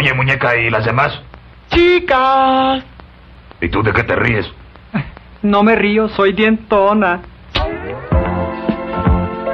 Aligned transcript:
Oye, 0.00 0.14
muñeca, 0.14 0.56
¿y 0.56 0.70
las 0.70 0.86
demás? 0.86 1.12
Chicas. 1.68 2.82
¿Y 3.60 3.68
tú 3.68 3.82
de 3.82 3.92
qué 3.92 4.02
te 4.02 4.16
ríes? 4.16 4.50
No 5.42 5.62
me 5.62 5.76
río, 5.76 6.08
soy 6.08 6.32
dientona. 6.32 7.20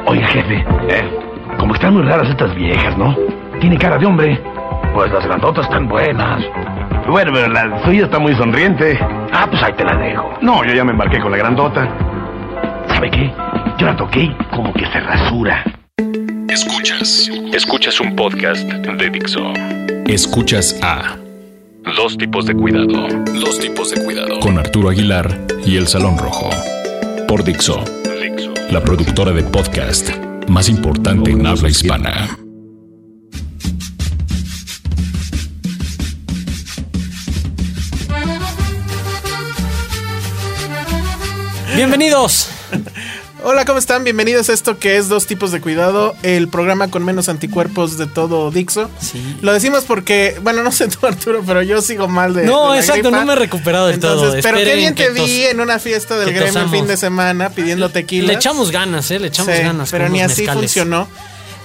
Oye, 0.07 0.23
jefe, 0.23 0.65
¿eh? 0.89 1.11
Como 1.59 1.75
están 1.75 1.95
muy 1.95 2.05
raras 2.05 2.31
estas 2.31 2.55
viejas, 2.55 2.97
¿no? 2.97 3.17
Tiene 3.61 3.77
cara 3.77 3.99
de 3.99 4.07
hombre. 4.07 4.41
Pues 4.95 5.11
las 5.11 5.27
grandotas 5.27 5.65
están 5.65 5.89
buenas. 5.89 6.45
Bueno, 7.09 7.33
pero 7.35 7.49
la 7.49 7.83
suya 7.85 8.05
está 8.05 8.21
muy 8.21 8.37
sonriente. 8.37 8.97
Ah, 9.33 9.49
pues 9.51 9.61
ahí 9.65 9.73
te 9.73 9.83
la 9.83 9.97
dejo. 9.97 10.33
No, 10.43 10.65
yo 10.65 10.75
ya 10.75 10.85
me 10.85 10.93
embarqué 10.93 11.19
con 11.19 11.33
la 11.33 11.39
grandota. 11.39 11.89
¿Sabe 12.87 13.11
qué? 13.11 13.33
Yo 13.79 13.87
la 13.87 13.97
toqué 13.97 14.21
y 14.21 14.35
como 14.55 14.73
que 14.73 14.87
se 14.87 15.01
rasura. 15.01 15.65
Escuchas. 16.49 17.33
Escuchas 17.53 17.99
un 17.99 18.15
podcast 18.15 18.63
de 18.63 19.11
Dixo. 19.11 19.53
Escuchas 20.09 20.79
a 20.83 21.17
Dos 21.97 22.17
tipos 22.17 22.47
de 22.47 22.55
cuidado. 22.55 23.09
Dos 23.41 23.59
tipos 23.59 23.91
de 23.91 24.05
cuidado. 24.05 24.39
Con 24.41 24.59
Arturo 24.59 24.89
Aguilar 24.91 25.47
y 25.65 25.77
El 25.77 25.89
Salón 25.89 26.17
Rojo. 26.17 26.51
Por 27.27 27.43
Dixo. 27.43 27.83
Dixo. 28.23 28.55
La 28.71 28.81
productora 28.83 29.33
de 29.33 29.43
podcast 29.43 30.11
más 30.49 30.69
importante 30.69 31.31
en 31.33 31.47
habla 31.47 31.69
hispana. 31.69 32.39
Bienvenidos. 41.75 42.49
Hola, 43.49 43.65
¿cómo 43.65 43.79
están? 43.79 44.03
Bienvenidos 44.03 44.51
a 44.51 44.53
esto 44.53 44.77
que 44.81 44.97
es 44.97 45.09
Dos 45.09 45.27
Tipos 45.29 45.53
de 45.53 45.61
Cuidado, 45.61 46.17
el 46.25 46.49
programa 46.49 46.91
con 46.91 47.05
menos 47.05 47.29
anticuerpos 47.29 47.97
de 47.97 48.09
todo 48.09 48.51
Dixo. 48.51 48.91
Sí. 48.99 49.37
Lo 49.41 49.53
decimos 49.53 49.85
porque, 49.85 50.37
bueno, 50.43 50.65
no 50.65 50.73
sé 50.73 50.89
tú, 50.89 51.07
Arturo, 51.07 51.45
pero 51.47 51.63
yo 51.63 51.81
sigo 51.81 52.09
mal 52.09 52.35
de. 52.35 52.45
No, 52.45 52.73
de 52.73 52.79
la 52.79 52.81
exacto, 52.81 53.03
gripa. 53.05 53.21
no 53.21 53.27
me 53.27 53.33
he 53.35 53.37
recuperado 53.37 53.87
del 53.87 54.01
todo. 54.01 54.15
Entonces, 54.15 54.43
pero 54.43 54.59
qué 54.59 54.75
bien 54.75 54.97
te 54.97 55.11
vi 55.11 55.45
en 55.45 55.61
una 55.61 55.79
fiesta 55.79 56.19
del 56.19 56.33
gremio 56.35 56.61
el 56.61 56.71
fin 56.71 56.89
de 56.89 56.97
semana 56.97 57.51
pidiendo 57.51 57.89
tequila. 57.89 58.27
Le 58.27 58.35
echamos 58.35 58.73
ganas, 58.73 59.13
¿eh? 59.13 59.21
Le 59.21 59.29
echamos 59.29 59.55
Sí, 59.55 59.63
ganas. 59.63 59.91
pero 59.93 60.09
ni 60.09 60.21
así 60.23 60.41
mezcales. 60.43 60.63
funcionó. 60.63 61.09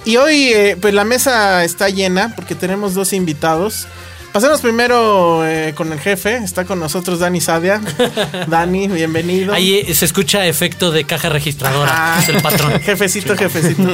Y 0.05 0.17
hoy, 0.17 0.49
eh, 0.53 0.77
pues 0.79 0.93
la 0.93 1.03
mesa 1.03 1.63
está 1.63 1.89
llena 1.89 2.31
porque 2.35 2.53
tenemos 2.53 2.93
dos 2.93 3.11
invitados. 3.11 3.87
Pasemos 4.31 4.61
primero 4.61 5.45
eh, 5.45 5.73
con 5.75 5.91
el 5.91 5.99
jefe. 5.99 6.37
Está 6.37 6.63
con 6.63 6.79
nosotros 6.79 7.19
Dani 7.19 7.41
Sadia. 7.41 7.81
Dani, 8.47 8.87
bienvenido. 8.87 9.53
Ahí 9.53 9.83
eh, 9.85 9.93
se 9.93 10.05
escucha 10.05 10.45
efecto 10.45 10.89
de 10.91 11.03
caja 11.03 11.27
registradora. 11.27 11.91
Ah. 11.93 12.19
Es 12.21 12.29
el 12.29 12.41
patrón. 12.41 12.79
jefecito, 12.81 13.35
jefecito. 13.35 13.83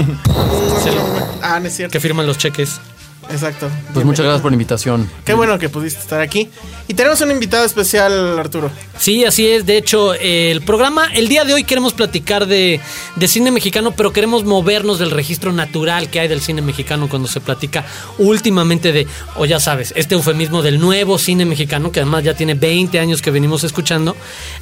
Ah, 1.42 1.60
no 1.62 1.68
es 1.68 1.76
cierto. 1.76 1.94
que 1.94 2.00
firman 2.00 2.26
los 2.26 2.38
cheques. 2.38 2.82
Exacto. 3.30 3.70
Pues 3.94 4.06
muchas 4.06 4.24
gracias 4.26 4.42
por 4.42 4.52
la 4.52 4.56
invitación. 4.56 5.10
Qué 5.26 5.34
bueno 5.34 5.60
que 5.60 5.70
pudiste 5.70 6.00
estar 6.00 6.22
aquí. 6.22 6.50
Y 6.88 6.94
tenemos 6.94 7.20
un 7.22 7.32
invitado 7.32 7.66
especial, 7.66 8.40
Arturo. 8.40 8.72
Sí, 8.98 9.26
así 9.26 9.48
es. 9.48 9.66
De 9.66 9.78
hecho, 9.78 10.14
el 10.14 10.62
programa, 10.62 11.08
el 11.14 11.28
día 11.28 11.44
de 11.44 11.54
hoy 11.54 11.64
queremos 11.64 11.94
platicar 11.94 12.48
de, 12.48 12.80
de 13.16 13.28
cine 13.28 13.52
mexicano, 13.52 13.92
pero 13.92 14.14
queremos 14.14 14.46
movernos 14.46 15.00
del 15.00 15.12
registro 15.12 15.52
natural 15.52 16.10
que 16.10 16.20
hay 16.20 16.28
del 16.28 16.42
cine 16.42 16.62
mexicano 16.62 17.10
cuando 17.10 17.28
se 17.28 17.42
platica 17.42 17.86
últimamente 18.18 18.94
de, 18.94 19.08
o 19.36 19.46
ya 19.46 19.60
sabes, 19.60 19.94
este 19.96 20.16
eufemismo 20.16 20.62
del 20.62 20.80
nuevo 20.80 21.18
cine 21.18 21.46
mexicano, 21.46 21.92
que 21.92 22.00
además 22.00 22.24
ya 22.24 22.34
tiene 22.34 22.54
20 22.54 23.00
años 23.00 23.22
que 23.22 23.32
venimos 23.32 23.64
escuchando. 23.64 24.16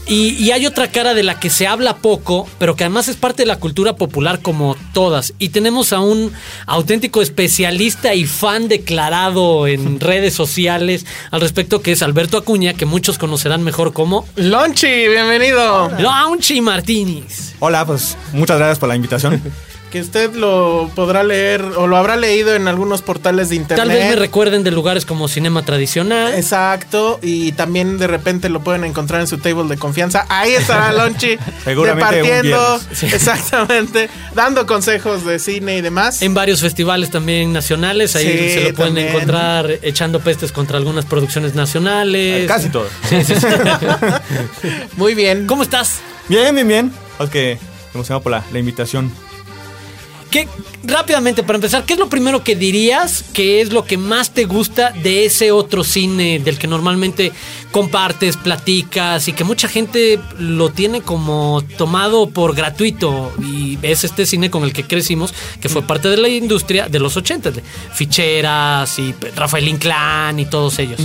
Y, 0.07 0.29
y 0.43 0.51
hay 0.51 0.65
otra 0.65 0.91
cara 0.91 1.13
de 1.13 1.23
la 1.23 1.39
que 1.39 1.49
se 1.49 1.67
habla 1.67 1.97
poco, 1.97 2.47
pero 2.57 2.75
que 2.75 2.83
además 2.83 3.07
es 3.07 3.15
parte 3.15 3.43
de 3.43 3.47
la 3.47 3.59
cultura 3.59 3.95
popular 3.95 4.41
como 4.41 4.75
todas. 4.93 5.33
Y 5.37 5.49
tenemos 5.49 5.93
a 5.93 5.99
un 5.99 6.31
auténtico 6.65 7.21
especialista 7.21 8.15
y 8.15 8.25
fan 8.25 8.54
declarado 8.67 9.67
en 9.67 9.99
redes 9.99 10.33
sociales 10.33 11.05
al 11.31 11.41
respecto, 11.41 11.81
que 11.81 11.91
es 11.91 12.01
Alberto 12.01 12.37
Acuña, 12.37 12.73
que 12.73 12.85
muchos 12.85 13.17
conocerán 13.17 13.63
mejor 13.63 13.93
como 13.93 14.27
Lonchi, 14.35 15.07
bienvenido. 15.07 15.89
Launchy 15.99 16.61
Martínez. 16.61 17.53
Hola, 17.59 17.85
pues 17.85 18.17
muchas 18.33 18.57
gracias 18.57 18.79
por 18.79 18.89
la 18.89 18.95
invitación. 18.95 19.41
Que 19.95 20.01
usted 20.01 20.33
lo 20.33 20.91
podrá 20.93 21.23
leer 21.23 21.61
o 21.61 21.87
lo 21.87 21.95
habrá 21.95 22.17
leído 22.17 22.53
en 22.53 22.67
algunos 22.67 23.01
portales 23.01 23.47
de 23.47 23.55
internet. 23.55 23.87
Tal 23.87 23.95
vez 23.95 24.09
me 24.09 24.17
recuerden 24.17 24.61
de 24.61 24.71
lugares 24.71 25.05
como 25.05 25.29
Cinema 25.29 25.63
Tradicional. 25.63 26.33
Exacto, 26.33 27.17
y 27.21 27.53
también 27.53 27.97
de 27.97 28.07
repente 28.07 28.49
lo 28.49 28.59
pueden 28.61 28.83
encontrar 28.83 29.21
en 29.21 29.27
su 29.27 29.37
table 29.37 29.69
de 29.69 29.77
confianza. 29.77 30.25
Ahí 30.27 30.51
estará 30.51 30.91
Lonchi, 31.05 31.37
departiendo, 31.65 32.77
viernes. 32.81 33.03
exactamente, 33.13 34.09
dando 34.33 34.65
consejos 34.65 35.25
de 35.25 35.39
cine 35.39 35.77
y 35.77 35.81
demás. 35.81 36.21
En 36.21 36.33
varios 36.33 36.59
festivales 36.59 37.09
también 37.09 37.53
nacionales, 37.53 38.17
ahí 38.17 38.25
Sí, 38.25 38.49
se 38.49 38.69
lo 38.71 38.75
pueden 38.75 38.95
también. 38.95 39.07
encontrar 39.15 39.79
echando 39.81 40.19
pestes 40.19 40.51
contra 40.51 40.77
algunas 40.77 41.05
producciones 41.05 41.55
nacionales. 41.55 42.49
Casi 42.49 42.67
todo. 42.67 42.89
Sí, 43.07 43.23
sí, 43.23 43.33
sí. 43.39 43.47
Muy 44.97 45.15
bien. 45.15 45.47
¿Cómo 45.47 45.63
estás? 45.63 46.01
Bien, 46.27 46.53
bien, 46.53 46.67
bien. 46.67 46.91
Que 47.31 47.57
emocionado 47.93 48.21
por 48.23 48.33
la, 48.33 48.43
la 48.51 48.59
invitación. 48.59 49.09
¿Qué, 50.31 50.47
rápidamente, 50.83 51.43
para 51.43 51.57
empezar, 51.57 51.85
¿qué 51.85 51.93
es 51.93 51.99
lo 51.99 52.09
primero 52.09 52.43
que 52.43 52.55
dirías 52.55 53.23
que 53.33 53.61
es 53.61 53.71
lo 53.71 53.85
que 53.85 53.97
más 53.97 54.33
te 54.33 54.45
gusta 54.45 54.91
de 54.91 55.25
ese 55.25 55.51
otro 55.51 55.83
cine 55.83 56.39
del 56.39 56.57
que 56.57 56.67
normalmente 56.67 57.31
compartes, 57.71 58.35
platicas 58.35 59.27
y 59.27 59.33
que 59.33 59.43
mucha 59.43 59.67
gente 59.67 60.19
lo 60.37 60.71
tiene 60.71 61.01
como 61.01 61.63
tomado 61.77 62.29
por 62.29 62.55
gratuito? 62.55 63.31
Y 63.41 63.77
es 63.81 64.03
este 64.03 64.25
cine 64.25 64.49
con 64.49 64.63
el 64.63 64.73
que 64.73 64.83
crecimos, 64.83 65.33
que 65.61 65.69
fue 65.69 65.83
parte 65.83 66.09
de 66.09 66.17
la 66.17 66.27
industria 66.27 66.89
de 66.89 66.99
los 66.99 67.15
80, 67.15 67.51
de 67.51 67.63
Ficheras 67.93 68.99
y 68.99 69.13
Rafael 69.35 69.67
Inclán 69.67 70.39
y 70.39 70.45
todos 70.45 70.79
ellos. 70.79 70.99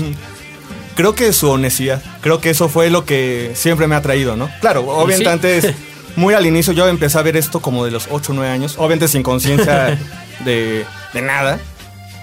Creo 0.97 1.14
que 1.14 1.32
su 1.32 1.48
honestidad, 1.48 2.03
creo 2.20 2.41
que 2.41 2.50
eso 2.50 2.69
fue 2.69 2.91
lo 2.91 3.04
que 3.04 3.53
siempre 3.54 3.86
me 3.86 3.94
ha 3.94 4.03
traído, 4.03 4.36
¿no? 4.36 4.50
Claro, 4.60 4.86
obviamente 4.86 5.25
sí. 5.25 5.30
antes, 5.30 5.75
muy 6.16 6.34
al 6.34 6.47
inicio, 6.47 6.72
yo 6.72 6.88
empecé 6.88 7.19
a 7.19 7.22
ver 7.22 7.37
esto 7.37 7.60
como 7.60 7.84
de 7.84 7.91
los 7.91 8.09
8 8.10 8.32
o 8.32 8.34
9 8.34 8.50
años, 8.50 8.75
obviamente 8.78 9.09
sin 9.09 9.22
conciencia 9.22 9.98
de, 10.45 10.84
de 11.12 11.22
nada, 11.22 11.59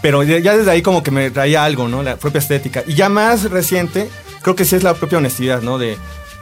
pero 0.01 0.23
ya 0.23 0.55
desde 0.55 0.71
ahí 0.71 0.81
como 0.81 1.03
que 1.03 1.11
me 1.11 1.31
traía 1.31 1.63
algo, 1.63 1.87
¿no? 1.87 2.03
La 2.03 2.17
propia 2.17 2.39
estética. 2.39 2.83
Y 2.87 2.93
ya 2.95 3.09
más 3.09 3.49
reciente, 3.49 4.09
creo 4.41 4.55
que 4.55 4.65
sí 4.65 4.75
es 4.75 4.83
la 4.83 4.93
propia 4.93 5.17
honestidad, 5.17 5.61
¿no? 5.61 5.77
De, 5.77 5.89
de 5.89 5.97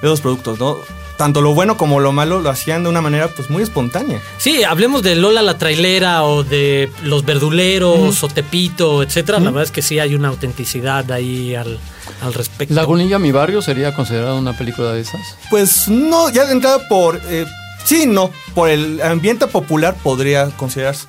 los 0.07 0.21
productos, 0.21 0.59
¿no? 0.59 0.77
Tanto 1.17 1.41
lo 1.41 1.53
bueno 1.53 1.77
como 1.77 1.99
lo 2.01 2.11
malo 2.11 2.41
lo 2.41 2.49
hacían 2.49 2.83
de 2.83 2.89
una 2.89 3.01
manera 3.01 3.29
pues 3.29 3.49
muy 3.49 3.63
espontánea. 3.63 4.21
Sí, 4.37 4.63
hablemos 4.63 5.01
de 5.01 5.15
Lola 5.15 5.41
la 5.41 5.57
trailera 5.57 6.23
o 6.23 6.43
de 6.43 6.91
Los 7.03 7.23
Verduleros 7.23 8.21
o 8.23 8.27
Tepito, 8.27 9.01
etcétera. 9.01 9.39
La 9.39 9.45
verdad 9.45 9.63
es 9.63 9.71
que 9.71 9.81
sí 9.81 9.99
hay 9.99 10.13
una 10.13 10.27
autenticidad 10.27 11.09
ahí 11.11 11.55
al, 11.55 11.79
al 12.21 12.33
respecto. 12.33 12.73
Lagunilla, 12.73 13.17
mi 13.17 13.31
barrio, 13.31 13.61
sería 13.61 13.93
considerada 13.95 14.33
una 14.33 14.57
película 14.57 14.91
de 14.91 15.01
esas. 15.01 15.21
Pues 15.49 15.87
no, 15.87 16.29
ya 16.29 16.45
de 16.45 16.51
entrada 16.51 16.87
por... 16.89 17.21
eh, 17.29 17.45
sí, 17.85 18.05
no, 18.07 18.31
por 18.53 18.69
el 18.69 19.01
ambiente 19.01 19.47
popular 19.47 19.95
podría 20.03 20.49
considerarse. 20.57 21.07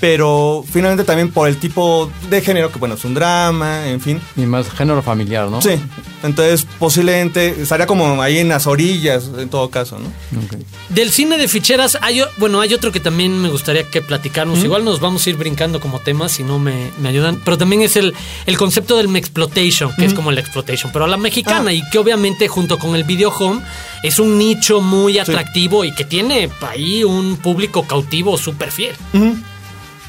Pero 0.00 0.64
finalmente 0.70 1.04
también 1.04 1.30
por 1.30 1.48
el 1.48 1.56
tipo 1.56 2.10
de 2.28 2.40
género, 2.40 2.70
que 2.70 2.78
bueno, 2.78 2.94
es 2.94 3.04
un 3.04 3.14
drama, 3.14 3.88
en 3.88 4.00
fin. 4.00 4.20
Y 4.36 4.42
más 4.42 4.70
género 4.70 5.02
familiar, 5.02 5.48
¿no? 5.48 5.60
Sí, 5.62 5.70
entonces 6.22 6.66
posiblemente 6.78 7.62
estaría 7.62 7.86
como 7.86 8.20
ahí 8.20 8.38
en 8.38 8.48
las 8.48 8.66
orillas, 8.66 9.30
en 9.38 9.48
todo 9.48 9.70
caso, 9.70 9.98
¿no? 9.98 10.10
Del 10.88 11.10
cine 11.10 11.38
de 11.38 11.48
ficheras, 11.48 11.98
hay, 12.00 12.22
bueno, 12.38 12.60
hay 12.60 12.74
otro 12.74 12.92
que 12.92 13.00
también 13.00 13.40
me 13.40 13.48
gustaría 13.48 13.84
que 13.84 14.02
platicáramos. 14.02 14.62
Igual 14.64 14.84
nos 14.84 15.00
vamos 15.00 15.26
a 15.26 15.30
ir 15.30 15.36
brincando 15.36 15.80
como 15.80 16.00
temas 16.00 16.32
si 16.32 16.42
no 16.42 16.58
me, 16.58 16.90
me 17.00 17.08
ayudan. 17.08 17.40
Pero 17.44 17.56
también 17.56 17.82
es 17.82 17.96
el, 17.96 18.14
el 18.46 18.58
concepto 18.58 18.96
del 18.96 19.08
mexploitation, 19.08 19.94
que 19.96 20.04
es 20.06 20.14
como 20.14 20.30
el 20.30 20.38
exploitation, 20.38 20.92
pero 20.92 21.04
a 21.04 21.08
la 21.08 21.16
mexicana. 21.16 21.72
Y 21.72 21.82
que 21.90 21.98
obviamente 21.98 22.48
junto 22.48 22.78
con 22.78 22.94
el 22.94 23.04
video 23.04 23.30
home 23.30 23.60
es 24.02 24.18
un 24.18 24.38
nicho 24.38 24.80
muy 24.80 25.18
atractivo 25.18 25.84
y 25.84 25.94
que 25.94 26.04
tiene 26.04 26.50
ahí 26.60 27.04
un 27.04 27.36
público 27.36 27.86
cautivo 27.86 28.36
súper 28.36 28.70
fiel. 28.70 28.94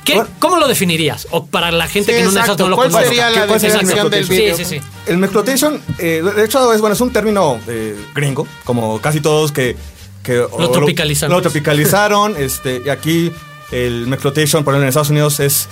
¿Qué- 0.05 0.15
Bueno. 0.15 0.29
¿Cómo 0.39 0.57
lo 0.57 0.67
definirías? 0.67 1.27
O 1.31 1.45
para 1.45 1.71
la 1.71 1.87
gente 1.87 2.11
Sí, 2.11 2.17
que 2.19 2.23
no, 2.23 2.31
exacto. 2.31 2.63
no 2.63 2.69
lo 2.69 2.75
¿Cuál 2.75 2.89
conoce. 2.89 3.07
sería 3.09 3.29
la 3.29 3.45
¿Cuál 3.47 3.59
sería 3.59 3.75
el 3.75 3.81
definición 3.81 4.09
del 4.11 4.25
video? 4.25 4.57
Sí, 4.57 4.65
sí, 4.65 4.79
sí. 4.79 4.85
El 5.05 5.17
Mexploitation, 5.17 5.81
eh, 5.99 6.23
de 6.35 6.45
hecho, 6.45 6.73
es, 6.73 6.81
bueno, 6.81 6.93
es 6.95 7.01
un 7.01 7.11
término 7.13 7.59
eh, 7.67 7.95
gringo, 8.15 8.47
como 8.63 8.99
casi 8.99 9.21
todos 9.21 9.51
que... 9.51 9.75
que 10.23 10.39
o- 10.39 10.71
tropicalizaron. 10.71 11.35
Lo, 11.35 11.41
tropicalizaron, 11.41 12.35
este, 12.39 12.81
y 12.85 12.89
aquí 12.89 13.31
el 13.71 14.07
Mexploitation, 14.07 14.63
por 14.63 14.73
ejemplo, 14.73 14.83
en 14.85 14.89
Estados 14.89 15.09
Unidos 15.11 15.39
es... 15.39 15.67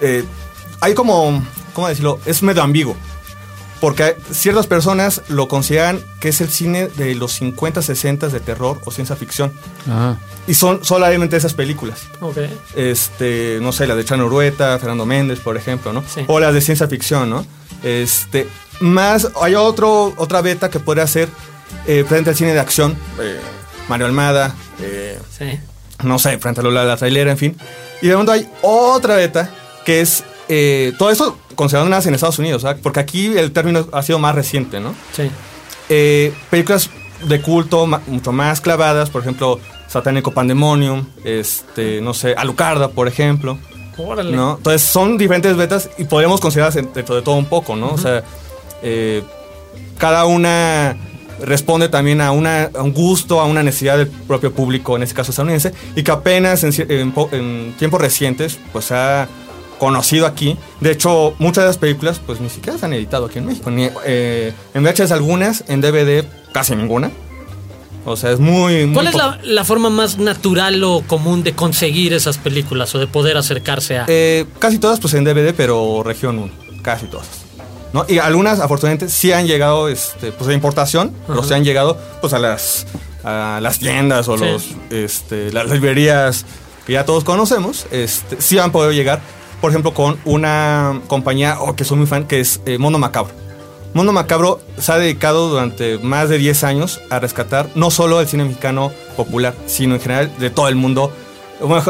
eh, 0.00 0.24
hay 0.80 0.94
como, 0.94 1.42
¿cómo 1.74 1.88
decirlo? 1.88 2.20
Es 2.26 2.42
medio 2.42 2.62
ambiguo. 2.62 2.96
Porque 3.84 4.16
ciertas 4.32 4.66
personas 4.66 5.20
lo 5.28 5.46
consideran 5.46 6.00
que 6.18 6.30
es 6.30 6.40
el 6.40 6.48
cine 6.48 6.88
de 6.88 7.14
los 7.14 7.32
50, 7.34 7.82
60 7.82 8.28
de 8.28 8.40
terror 8.40 8.80
o 8.86 8.90
ciencia 8.90 9.14
ficción. 9.14 9.52
Ah, 9.86 10.16
Y 10.46 10.54
son 10.54 10.82
solamente 10.82 11.36
esas 11.36 11.52
películas. 11.52 12.00
Ok. 12.22 12.38
Este, 12.76 13.58
no 13.60 13.72
sé, 13.72 13.86
las 13.86 13.98
de 13.98 14.04
Chano 14.06 14.24
Urueta, 14.24 14.78
Fernando 14.78 15.04
Méndez, 15.04 15.40
por 15.40 15.58
ejemplo, 15.58 15.92
¿no? 15.92 16.02
Sí. 16.08 16.24
O 16.28 16.40
las 16.40 16.54
de 16.54 16.62
ciencia 16.62 16.88
ficción, 16.88 17.28
¿no? 17.28 17.44
Este, 17.82 18.48
más, 18.80 19.28
hay 19.42 19.54
otro, 19.54 20.14
otra 20.16 20.40
beta 20.40 20.70
que 20.70 20.80
podría 20.80 21.06
ser 21.06 21.28
eh, 21.86 22.06
frente 22.08 22.30
al 22.30 22.36
cine 22.36 22.54
de 22.54 22.60
acción, 22.60 22.96
eh, 23.20 23.38
Mario 23.88 24.06
Almada, 24.06 24.54
eh, 24.80 25.18
Sí. 25.36 25.58
no 26.02 26.18
sé, 26.18 26.38
frente 26.38 26.60
a 26.60 26.64
Lola 26.64 26.84
la 26.86 26.96
trailera, 26.96 27.30
en 27.32 27.36
fin. 27.38 27.56
Y 28.00 28.06
de 28.06 28.14
momento 28.14 28.32
hay 28.32 28.48
otra 28.62 29.16
beta 29.16 29.50
que 29.84 30.00
es, 30.00 30.24
eh, 30.48 30.92
todo 30.98 31.10
eso 31.10 31.38
considerándolas 31.54 32.06
en 32.06 32.14
Estados 32.14 32.38
Unidos, 32.38 32.62
¿sabes? 32.62 32.80
Porque 32.82 33.00
aquí 33.00 33.26
el 33.38 33.52
término 33.52 33.86
ha 33.92 34.02
sido 34.02 34.18
más 34.18 34.34
reciente, 34.34 34.80
¿no? 34.80 34.94
Sí. 35.12 35.30
Eh, 35.88 36.32
películas 36.50 36.90
de 37.26 37.40
culto 37.40 37.86
ma- 37.86 38.02
mucho 38.06 38.32
más 38.32 38.60
clavadas, 38.60 39.10
por 39.10 39.22
ejemplo, 39.22 39.60
Satánico 39.88 40.32
Pandemonium, 40.32 41.06
este, 41.24 42.00
no 42.00 42.12
sé, 42.14 42.34
Alucarda, 42.36 42.88
por 42.88 43.06
ejemplo, 43.08 43.58
Órale. 43.96 44.32
¿no? 44.36 44.56
Entonces 44.56 44.82
son 44.82 45.16
diferentes 45.16 45.56
betas 45.56 45.88
y 45.98 46.04
podríamos 46.04 46.40
considerarlas 46.40 46.76
en- 46.76 46.92
dentro 46.92 47.14
de 47.14 47.22
todo 47.22 47.36
un 47.36 47.46
poco, 47.46 47.76
¿no? 47.76 47.90
O 47.92 47.98
sea, 47.98 48.24
eh, 48.82 49.22
cada 49.98 50.24
una 50.26 50.96
responde 51.40 51.88
también 51.88 52.20
a, 52.20 52.32
una, 52.32 52.64
a 52.76 52.82
un 52.82 52.92
gusto, 52.92 53.40
a 53.40 53.44
una 53.44 53.62
necesidad 53.62 53.98
del 53.98 54.08
propio 54.08 54.52
público, 54.52 54.96
en 54.96 55.02
este 55.04 55.14
caso 55.14 55.30
estadounidense, 55.30 55.72
y 55.94 56.02
que 56.02 56.10
apenas 56.10 56.64
en, 56.64 56.72
en 56.90 57.12
en 57.32 57.74
tiempos 57.78 58.00
recientes, 58.00 58.58
pues 58.72 58.90
ha 58.92 59.28
conocido 59.78 60.26
aquí. 60.26 60.56
De 60.80 60.90
hecho, 60.92 61.34
muchas 61.38 61.64
de 61.64 61.68
las 61.68 61.78
películas, 61.78 62.20
pues 62.24 62.40
ni 62.40 62.48
siquiera 62.50 62.78
se 62.78 62.86
han 62.86 62.92
editado 62.92 63.26
aquí 63.26 63.38
en 63.38 63.46
México. 63.46 63.70
Ni, 63.70 63.88
eh, 64.04 64.52
en 64.74 64.82
VHS 64.84 65.12
algunas, 65.12 65.64
en 65.68 65.80
DVD 65.80 66.24
casi 66.52 66.74
ninguna. 66.76 67.10
O 68.06 68.16
sea, 68.16 68.32
es 68.32 68.38
muy... 68.38 68.84
muy 68.84 68.94
¿Cuál 68.94 69.06
es 69.06 69.14
la, 69.14 69.38
la 69.42 69.64
forma 69.64 69.88
más 69.88 70.18
natural 70.18 70.82
o 70.84 71.02
común 71.06 71.42
de 71.42 71.54
conseguir 71.54 72.12
esas 72.12 72.36
películas 72.36 72.94
o 72.94 72.98
de 72.98 73.06
poder 73.06 73.36
acercarse 73.38 73.98
a? 73.98 74.04
Eh, 74.08 74.44
casi 74.58 74.78
todas 74.78 75.00
pues 75.00 75.14
en 75.14 75.24
DVD, 75.24 75.54
pero 75.56 76.02
región 76.04 76.38
1. 76.38 76.52
Casi 76.82 77.06
todas. 77.06 77.26
¿no? 77.94 78.04
Y 78.08 78.18
algunas, 78.18 78.60
afortunadamente, 78.60 79.08
sí 79.08 79.32
han 79.32 79.46
llegado 79.46 79.88
este, 79.88 80.32
pues, 80.32 80.48
de 80.48 80.54
importación, 80.54 81.12
pero 81.26 81.42
sí 81.44 81.54
han 81.54 81.64
llegado 81.64 81.96
pues, 82.20 82.34
a, 82.34 82.38
las, 82.38 82.86
a 83.22 83.60
las 83.62 83.78
tiendas 83.78 84.28
o 84.28 84.36
Sí. 84.36 84.44
los, 84.44 84.64
este, 84.90 85.50
las 85.52 85.70
librerías 85.70 86.44
que 86.86 86.92
ya 86.92 87.06
todos 87.06 87.24
conocemos. 87.24 87.86
Este, 87.90 88.38
sí 88.42 88.58
han 88.58 88.70
podido 88.70 88.92
llegar, 88.92 89.22
por 89.64 89.70
ejemplo, 89.70 89.94
con 89.94 90.18
una 90.26 91.00
compañía 91.06 91.56
oh, 91.58 91.74
que 91.74 91.84
soy 91.84 91.96
muy 91.96 92.06
fan, 92.06 92.26
que 92.26 92.38
es 92.38 92.60
eh, 92.66 92.76
Mono 92.76 92.98
Macabro. 92.98 93.32
Mono 93.94 94.12
Macabro 94.12 94.60
se 94.76 94.92
ha 94.92 94.98
dedicado 94.98 95.48
durante 95.48 95.96
más 96.00 96.28
de 96.28 96.36
10 96.36 96.64
años 96.64 97.00
a 97.08 97.18
rescatar 97.18 97.70
no 97.74 97.90
solo 97.90 98.20
el 98.20 98.28
cine 98.28 98.44
mexicano 98.44 98.92
popular, 99.16 99.54
sino 99.64 99.94
en 99.94 100.02
general 100.02 100.30
de 100.38 100.50
todo 100.50 100.68
el 100.68 100.74
mundo, 100.74 101.10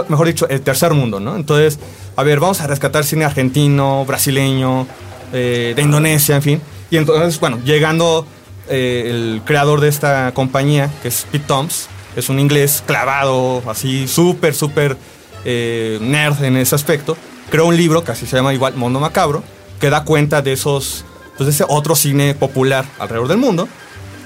mejor 0.08 0.28
dicho, 0.28 0.48
el 0.48 0.60
tercer 0.60 0.94
mundo, 0.94 1.18
¿no? 1.18 1.34
Entonces, 1.34 1.80
a 2.14 2.22
ver, 2.22 2.38
vamos 2.38 2.60
a 2.60 2.68
rescatar 2.68 3.02
cine 3.02 3.24
argentino, 3.24 4.04
brasileño, 4.04 4.86
eh, 5.32 5.72
de 5.74 5.82
Indonesia, 5.82 6.36
en 6.36 6.42
fin. 6.42 6.62
Y 6.92 6.96
entonces, 6.96 7.40
bueno, 7.40 7.58
llegando 7.64 8.24
eh, 8.68 9.08
el 9.10 9.42
creador 9.44 9.80
de 9.80 9.88
esta 9.88 10.30
compañía, 10.32 10.92
que 11.02 11.08
es 11.08 11.26
Pete 11.28 11.46
Toms, 11.48 11.88
es 12.14 12.28
un 12.28 12.38
inglés 12.38 12.84
clavado, 12.86 13.64
así, 13.68 14.06
súper, 14.06 14.54
súper 14.54 14.96
eh, 15.44 15.98
nerd 16.00 16.42
en 16.44 16.56
ese 16.56 16.74
aspecto, 16.74 17.16
creó 17.50 17.66
un 17.66 17.76
libro 17.76 18.04
que 18.04 18.12
así 18.12 18.26
se 18.26 18.36
llama 18.36 18.54
igual 18.54 18.74
Mondo 18.76 19.00
Macabro, 19.00 19.42
que 19.80 19.90
da 19.90 20.04
cuenta 20.04 20.42
de 20.42 20.52
esos, 20.52 21.04
pues 21.36 21.46
de 21.46 21.52
ese 21.52 21.64
otro 21.68 21.94
cine 21.94 22.34
popular 22.34 22.84
alrededor 22.98 23.28
del 23.28 23.38
mundo. 23.38 23.68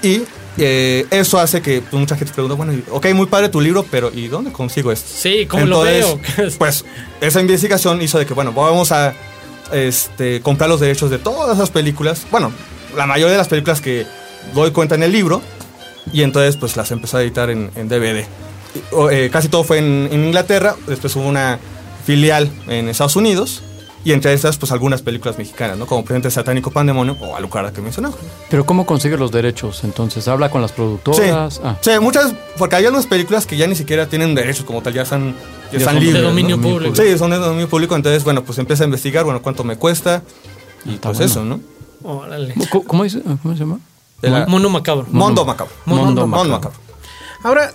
Y 0.01 0.21
eh, 0.57 1.05
eso 1.11 1.39
hace 1.39 1.61
que 1.61 1.81
pues, 1.81 1.93
mucha 1.93 2.15
gente 2.15 2.33
pregunta, 2.33 2.55
bueno, 2.55 2.73
ok, 2.91 3.07
muy 3.13 3.27
padre 3.27 3.49
tu 3.49 3.61
libro, 3.61 3.85
pero 3.89 4.11
¿y 4.13 4.27
dónde 4.27 4.51
consigo 4.51 4.91
esto? 4.91 5.09
Sí, 5.13 5.45
¿cómo 5.45 5.65
lo 5.65 5.81
veo? 5.81 6.19
Pues 6.57 6.85
esa 7.21 7.41
investigación 7.41 8.01
hizo 8.01 8.19
de 8.19 8.25
que, 8.25 8.33
bueno, 8.33 8.51
vamos 8.53 8.91
a 8.91 9.13
este, 9.71 10.41
comprar 10.41 10.69
los 10.69 10.79
derechos 10.79 11.09
de 11.09 11.17
todas 11.17 11.55
esas 11.55 11.69
películas. 11.69 12.25
Bueno, 12.31 12.51
la 12.95 13.05
mayoría 13.05 13.33
de 13.33 13.37
las 13.37 13.47
películas 13.47 13.81
que 13.81 14.05
doy 14.53 14.71
cuenta 14.71 14.95
en 14.95 15.03
el 15.03 15.11
libro. 15.11 15.41
Y 16.11 16.23
entonces, 16.23 16.57
pues 16.57 16.75
las 16.75 16.89
empezó 16.91 17.17
a 17.17 17.21
editar 17.21 17.49
en, 17.49 17.69
en 17.75 17.87
DVD. 17.87 18.25
Eh, 19.11 19.29
casi 19.31 19.47
todo 19.49 19.63
fue 19.63 19.79
en, 19.79 20.09
en 20.11 20.25
Inglaterra. 20.25 20.75
Después 20.87 21.15
hubo 21.15 21.27
una 21.27 21.59
filial 22.05 22.51
en 22.67 22.89
Estados 22.89 23.15
Unidos. 23.15 23.63
Y 24.05 24.13
entre 24.13 24.31
estas, 24.33 24.55
pues 24.57 24.71
algunas 24.71 25.01
películas 25.01 25.37
mexicanas, 25.37 25.77
¿no? 25.77 25.85
Como 25.85 26.03
Presidente 26.05 26.31
Satánico 26.31 26.71
Pandemonio 26.71 27.17
o 27.19 27.35
Alucarda 27.35 27.73
que 27.73 27.81
mencionaba. 27.81 28.15
Pero 28.49 28.65
¿cómo 28.65 28.85
consigue 28.85 29.17
los 29.17 29.29
derechos? 29.29 29.83
Entonces, 29.83 30.25
¿habla 30.29 30.49
con 30.49 30.61
las 30.61 30.71
Sí, 30.71 30.75
productoras? 30.77 31.59
Ah, 31.61 31.75
sí, 31.81 31.91
muchas, 31.99 32.33
porque 32.57 32.77
hay 32.77 32.85
algunas 32.85 33.07
películas 33.07 33.45
que 33.45 33.57
ya 33.57 33.67
ni 33.67 33.75
siquiera 33.75 34.07
tienen 34.07 34.35
derechos 34.35 34.63
como 34.63 34.81
tal, 34.81 34.93
ya 34.93 35.01
están, 35.01 35.35
ya 35.65 35.71
Ya 35.73 35.77
están 35.79 35.95
son 35.95 35.99
de 35.99 36.05
libres. 36.05 36.23
dominio 36.23 36.55
¿no? 36.55 36.63
público. 36.63 36.95
Sí, 36.95 37.17
son 37.17 37.31
de 37.31 37.37
dominio 37.39 37.67
público, 37.67 37.93
entonces, 37.97 38.23
bueno, 38.23 38.41
pues 38.45 38.57
empieza 38.57 38.83
a 38.83 38.85
investigar, 38.85 39.25
bueno, 39.25 39.41
cuánto 39.41 39.65
me 39.65 39.75
cuesta 39.75 40.23
y 40.85 40.93
Está 40.93 41.09
pues 41.09 41.17
bueno. 41.17 41.31
eso, 41.33 41.43
¿no? 41.43 41.59
Órale. 42.09 42.53
¿Cómo, 42.71 42.85
cómo 42.85 43.03
dice- 43.03 43.21
cómo 43.43 43.53
se 43.53 43.59
llama? 43.59 43.79
De 44.21 44.29
la- 44.29 44.45
Mono 44.47 44.69
macabro. 44.69 45.07
Mondo 45.11 45.43
Macabro. 45.43 45.73
Mondo 45.85 46.05
Mondo 46.05 46.27
Macabro. 46.27 46.49
Macabro. 46.53 46.77
Ahora, 47.43 47.73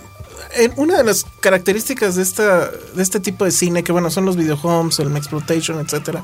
en 0.55 0.73
una 0.77 0.97
de 0.97 1.03
las 1.03 1.25
características 1.41 2.15
de, 2.15 2.23
esta, 2.23 2.69
de 2.69 3.03
este 3.03 3.19
tipo 3.19 3.45
de 3.45 3.51
cine, 3.51 3.83
que 3.83 3.91
bueno, 3.91 4.09
son 4.11 4.25
los 4.25 4.35
videohomes, 4.35 4.99
el 4.99 5.15
exploitation, 5.15 5.79
etcétera, 5.79 6.23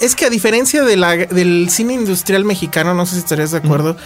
es 0.00 0.14
que 0.14 0.26
a 0.26 0.30
diferencia 0.30 0.82
de 0.84 0.96
la- 0.96 1.16
del 1.16 1.68
cine 1.70 1.94
industrial 1.94 2.44
mexicano, 2.44 2.94
no 2.94 3.06
sé 3.06 3.12
si 3.14 3.18
estarías 3.20 3.50
de 3.52 3.58
acuerdo, 3.58 3.96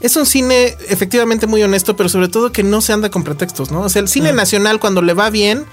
es 0.00 0.16
un 0.16 0.26
cine 0.26 0.76
efectivamente 0.88 1.46
muy 1.46 1.62
honesto, 1.62 1.96
pero 1.96 2.08
sobre 2.08 2.28
todo 2.28 2.52
que 2.52 2.62
no 2.62 2.80
se 2.80 2.92
anda 2.92 3.10
con 3.10 3.22
pretextos, 3.24 3.70
¿no? 3.70 3.82
O 3.82 3.88
sea, 3.88 4.00
el 4.02 4.08
cine 4.08 4.32
nacional 4.32 4.80
cuando 4.80 5.02
le 5.02 5.14
va 5.14 5.30
bien, 5.30 5.64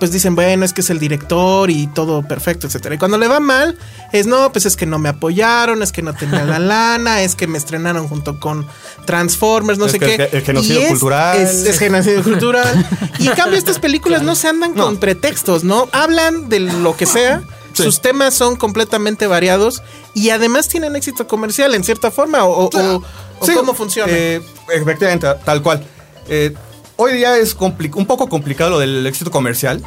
pues 0.00 0.10
dicen, 0.12 0.34
bueno, 0.34 0.64
es 0.64 0.72
que 0.72 0.80
es 0.80 0.90
el 0.90 0.98
director 0.98 1.70
y 1.70 1.86
todo 1.86 2.22
perfecto, 2.26 2.66
etcétera. 2.66 2.96
Y 2.96 2.98
cuando 2.98 3.16
le 3.16 3.28
va 3.28 3.40
mal, 3.40 3.78
es 4.12 4.26
no, 4.26 4.50
pues 4.52 4.66
es 4.66 4.76
que 4.76 4.86
no 4.86 4.98
me 4.98 5.08
apoyaron, 5.08 5.82
es 5.82 5.92
que 5.92 6.02
no 6.02 6.14
tenía 6.14 6.44
la 6.44 6.58
lana, 6.58 7.22
es 7.22 7.34
que 7.36 7.46
me 7.46 7.56
estrenaron 7.58 8.08
junto 8.08 8.38
con 8.40 8.66
Transformers, 9.06 9.78
no 9.78 9.86
Es 9.86 9.92
sé 9.92 9.98
que 9.98 10.06
qué. 10.06 10.14
el- 10.24 10.28
el 10.38 10.42
genocidio 10.42 10.82
Y 10.82 10.86
cultural. 10.88 11.38
Es, 11.38 11.64
es 11.64 11.78
genocidio 11.78 12.22
cultural. 12.24 12.86
Y 13.18 13.28
en 13.28 13.34
cambio, 13.34 13.58
estas 13.58 13.78
películas 13.78 14.22
no 14.22 14.34
se 14.34 14.48
andan 14.48 14.74
con 14.74 14.96
pretextos, 14.98 15.64
¿no? 15.64 15.88
Hablan 15.92 16.48
de 16.48 16.60
lo 16.60 16.96
que 16.96 17.06
sea. 17.06 17.42
Sus 17.72 18.00
temas 18.00 18.34
son 18.34 18.54
completamente 18.56 19.26
variados 19.26 19.82
y 20.14 20.30
además 20.30 20.68
tienen 20.68 20.94
éxito 20.94 21.26
comercial 21.26 21.74
en 21.74 21.82
cierta 21.82 22.12
forma 22.12 22.44
o, 22.44 22.66
o- 22.66 22.70
o- 22.72 23.02
o 23.40 23.46
Sí, 23.46 23.52
cómo 23.52 23.74
funciona. 23.74 24.12
eh, 24.12 24.40
efectivamente, 24.72 25.26
tal 25.44 25.60
cual. 25.60 25.84
Eh, 26.28 26.54
hoy 26.96 27.12
día 27.14 27.36
es 27.38 27.54
un 27.54 28.06
poco 28.06 28.28
complicado 28.28 28.70
lo 28.70 28.78
del 28.78 29.06
éxito 29.06 29.30
comercial. 29.30 29.82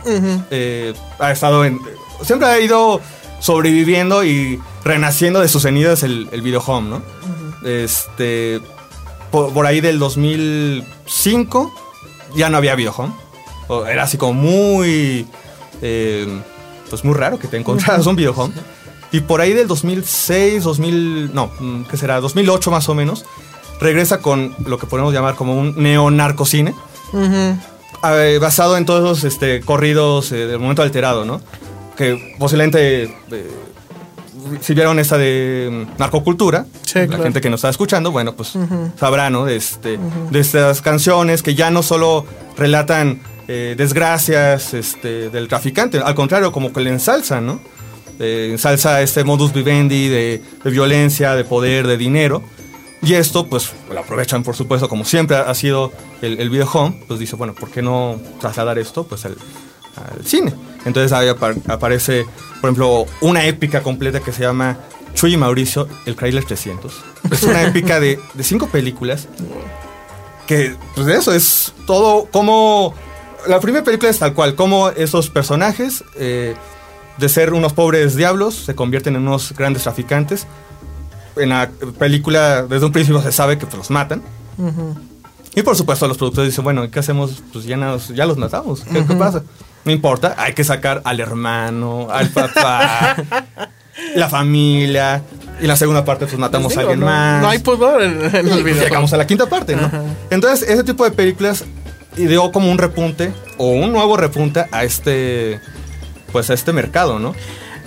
Eh, 0.51 0.93
ha 1.19 1.31
estado 1.31 1.65
en. 1.65 1.79
Siempre 2.23 2.47
ha 2.47 2.59
ido 2.59 2.99
sobreviviendo 3.39 4.23
y 4.23 4.59
renaciendo 4.83 5.39
de 5.39 5.47
sus 5.47 5.63
cenizas 5.63 6.03
el, 6.03 6.27
el 6.31 6.41
videohome, 6.41 6.89
¿no? 6.89 7.01
Este. 7.63 8.61
Por, 9.31 9.53
por 9.53 9.65
ahí 9.65 9.81
del 9.81 9.99
2005 9.99 11.73
ya 12.35 12.49
no 12.49 12.57
había 12.57 12.75
videohome. 12.75 13.13
O 13.67 13.85
Era 13.85 14.03
así 14.03 14.17
como 14.17 14.33
muy. 14.33 15.27
eh, 15.81 16.41
pues 16.89 17.03
muy 17.03 17.15
raro 17.15 17.37
que 17.37 17.47
te 17.47 17.57
encontraras 17.57 18.05
un 18.07 18.15
videohome. 18.15 18.53
Y 19.11 19.21
por 19.21 19.39
ahí 19.41 19.53
del 19.53 19.67
2006, 19.67 20.63
2000, 20.63 21.33
no, 21.33 21.49
mm, 21.59 21.83
¿qué 21.83 21.95
será? 21.97 22.19
2008 22.19 22.71
más 22.71 22.89
o 22.89 22.95
menos, 22.95 23.25
regresa 23.79 24.19
con 24.19 24.53
lo 24.65 24.77
que 24.77 24.85
podemos 24.85 25.13
llamar 25.13 25.35
como 25.35 25.57
un 25.57 25.75
neonarcocine. 25.81 26.73
Eh, 27.13 28.37
basado 28.39 28.77
en 28.77 28.85
todos 28.85 29.01
los 29.03 29.23
este, 29.23 29.61
corridos 29.61 30.31
eh, 30.31 30.47
del 30.47 30.59
momento 30.59 30.81
alterado, 30.81 31.25
¿no? 31.25 31.41
Que 31.95 32.35
posiblemente 32.37 33.03
eh, 33.31 33.51
si 34.61 34.73
vieron 34.73 34.99
esta 34.99 35.17
de 35.17 35.85
mm, 35.95 35.99
narcocultura, 35.99 36.65
Sí, 36.83 36.99
la 36.99 37.07
claro. 37.07 37.23
gente 37.23 37.41
que 37.41 37.49
nos 37.49 37.59
está 37.59 37.69
escuchando, 37.69 38.11
bueno, 38.11 38.33
pues 38.35 38.53
sabrá, 38.99 39.29
¿no? 39.29 39.45
De, 39.45 39.55
este, 39.55 39.99
de 40.31 40.39
estas 40.39 40.81
canciones 40.81 41.43
que 41.43 41.55
ya 41.55 41.69
no 41.71 41.83
solo 41.83 42.25
relatan 42.57 43.21
eh, 43.47 43.75
desgracias 43.77 44.73
este, 44.73 45.29
del 45.29 45.47
traficante, 45.47 45.99
al 45.99 46.15
contrario, 46.15 46.51
como 46.51 46.71
que 46.71 46.81
le 46.81 46.91
ensalzan, 46.91 47.45
¿no? 47.45 47.59
Ensalza 48.19 49.01
este 49.03 49.23
modus 49.23 49.53
vivendi 49.53 50.07
de, 50.07 50.41
de 50.63 50.69
violencia, 50.71 51.35
de 51.35 51.43
poder, 51.43 51.85
de 51.85 51.97
dinero. 51.97 52.41
Y 53.01 53.13
esto, 53.13 53.47
pues, 53.47 53.71
lo 53.91 53.99
aprovechan, 53.99 54.43
por 54.43 54.55
supuesto, 54.55 54.89
como 54.89 55.05
siempre 55.05 55.37
ha 55.37 55.53
sido 55.53 55.91
el, 56.21 56.39
el 56.39 56.49
video 56.49 56.67
home, 56.71 57.03
pues 57.07 57.19
dice, 57.19 57.35
bueno, 57.35 57.53
¿por 57.53 57.69
qué 57.69 57.81
no 57.81 58.19
trasladar 58.39 58.79
esto, 58.79 59.05
pues, 59.05 59.23
al, 59.25 59.35
al 59.95 60.25
cine? 60.25 60.53
Entonces 60.85 61.11
ahí 61.13 61.27
apa- 61.29 61.53
aparece, 61.67 62.25
por 62.59 62.69
ejemplo, 62.69 63.05
una 63.21 63.45
épica 63.45 63.83
completa 63.83 64.19
que 64.19 64.31
se 64.31 64.41
llama 64.43 64.77
Chuy 65.13 65.33
y 65.35 65.37
Mauricio, 65.37 65.87
el 66.05 66.15
Chrysler 66.15 66.43
300. 66.45 66.93
Es 67.31 67.43
una 67.43 67.61
épica 67.63 67.99
de, 67.99 68.19
de 68.33 68.43
cinco 68.43 68.67
películas 68.67 69.27
que, 70.47 70.75
pues, 70.95 71.07
eso 71.07 71.33
es 71.33 71.73
todo 71.85 72.25
como... 72.31 72.93
La 73.47 73.59
primera 73.59 73.83
película 73.83 74.09
es 74.09 74.19
tal 74.19 74.33
cual, 74.33 74.55
como 74.55 74.89
esos 74.89 75.29
personajes, 75.29 76.03
eh, 76.15 76.55
de 77.17 77.29
ser 77.29 77.53
unos 77.53 77.73
pobres 77.73 78.15
diablos, 78.15 78.55
se 78.55 78.75
convierten 78.75 79.15
en 79.15 79.21
unos 79.27 79.53
grandes 79.53 79.83
traficantes. 79.83 80.47
En 81.39 81.49
la 81.49 81.69
película, 81.99 82.63
desde 82.63 82.85
un 82.85 82.91
principio 82.91 83.21
se 83.21 83.31
sabe 83.31 83.57
que 83.57 83.65
pues, 83.65 83.77
los 83.77 83.89
matan. 83.91 84.21
Y 85.55 85.61
por 85.63 85.75
supuesto 85.75 86.07
los 86.07 86.17
productores 86.17 86.51
dicen, 86.51 86.63
bueno, 86.63 86.89
¿qué 86.91 86.99
hacemos? 86.99 87.41
Pues 87.51 87.65
ya, 87.65 87.77
nos- 87.77 88.09
ya 88.09 88.25
los 88.25 88.37
matamos. 88.37 88.81
¿Qué, 88.83 89.05
qué 89.05 89.15
pasa? 89.15 89.43
No 89.85 89.91
importa, 89.91 90.35
hay 90.37 90.53
que 90.53 90.63
sacar 90.63 91.01
al 91.05 91.19
hermano, 91.19 92.09
al 92.11 92.29
papá, 92.29 93.15
la 94.15 94.29
familia. 94.29 95.23
Y 95.59 95.63
en 95.63 95.67
la 95.69 95.75
segunda 95.75 96.05
parte 96.05 96.25
pues 96.27 96.37
matamos 96.37 96.75
a 96.77 96.81
alguien 96.81 96.99
no, 96.99 97.05
más. 97.07 97.41
No 97.41 97.49
hay 97.49 97.59
pudor 97.59 98.03
en, 98.03 98.21
el 98.35 98.63
video. 98.63 98.83
llegamos 98.83 99.13
a 99.13 99.17
la 99.17 99.25
quinta 99.25 99.47
parte, 99.47 99.75
¿no? 99.75 99.89
Entonces, 100.29 100.69
ese 100.69 100.83
tipo 100.83 101.03
de 101.03 101.11
películas 101.11 101.63
ideó 102.17 102.51
como 102.51 102.71
un 102.71 102.77
repunte 102.77 103.31
o 103.57 103.69
un 103.71 103.91
nuevo 103.91 104.17
repunte 104.17 104.65
a 104.71 104.83
este 104.83 105.59
pues 106.31 106.49
a 106.49 106.53
este 106.53 106.73
mercado, 106.73 107.17
¿no? 107.19 107.33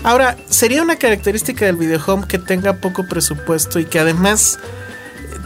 Ahora, 0.02 0.36
sería 0.48 0.82
una 0.82 0.96
característica 0.96 1.66
del 1.66 1.76
videohome 1.76 2.26
que 2.26 2.38
tenga 2.38 2.74
poco 2.74 3.06
presupuesto 3.06 3.78
y 3.78 3.84
que 3.84 3.98
además 3.98 4.58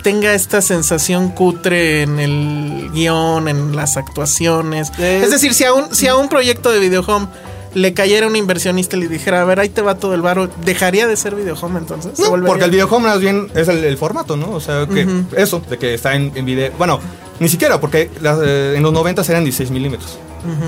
tenga 0.03 0.35
esta 0.35 0.61
sensación 0.61 1.31
cutre 1.31 2.03
en 2.03 2.21
el 2.21 2.91
guion, 2.93 3.49
en 3.49 3.75
las 3.75 3.97
actuaciones. 3.97 4.93
Es 4.99 5.31
decir, 5.31 5.55
si 5.55 5.65
a 5.65 5.73
un, 5.73 5.95
si 5.95 6.07
a 6.07 6.17
un 6.17 6.29
proyecto 6.29 6.71
de 6.71 6.79
videohome 6.79 7.27
le 7.75 7.93
cayera 7.93 8.29
un 8.29 8.37
inversionista 8.37 8.97
y 8.97 9.01
le 9.01 9.09
dijera, 9.09 9.41
a 9.41 9.45
ver, 9.45 9.59
ahí 9.59 9.69
te 9.69 9.83
va 9.83 9.97
todo 9.97 10.15
el 10.15 10.23
varo, 10.23 10.49
¿dejaría 10.65 11.09
de 11.09 11.17
ser 11.17 11.35
videohome 11.35 11.81
entonces? 11.81 12.13
¿Se 12.17 12.23
No, 12.23 12.47
porque 12.47 12.65
el 12.65 12.71
videojuego 12.71 13.03
más 13.03 13.19
bien 13.19 13.49
es 13.55 13.67
el, 13.67 13.83
el 13.83 13.99
formato, 13.99 14.37
¿no? 14.37 14.51
O 14.53 14.61
sea, 14.61 14.87
que 14.87 15.09
eso, 15.37 15.61
de 15.69 15.79
que 15.79 15.95
está 15.95 16.15
en, 16.15 16.31
en 16.37 16.45
video. 16.45 16.71
Bueno, 16.79 17.01
ni 17.41 17.49
siquiera, 17.49 17.81
porque 17.81 18.11
las, 18.21 18.39
eh, 18.45 18.75
en 18.77 18.83
los 18.83 18.93
90 18.93 19.23
eran 19.23 19.43
16 19.43 19.71
milímetros. 19.71 20.19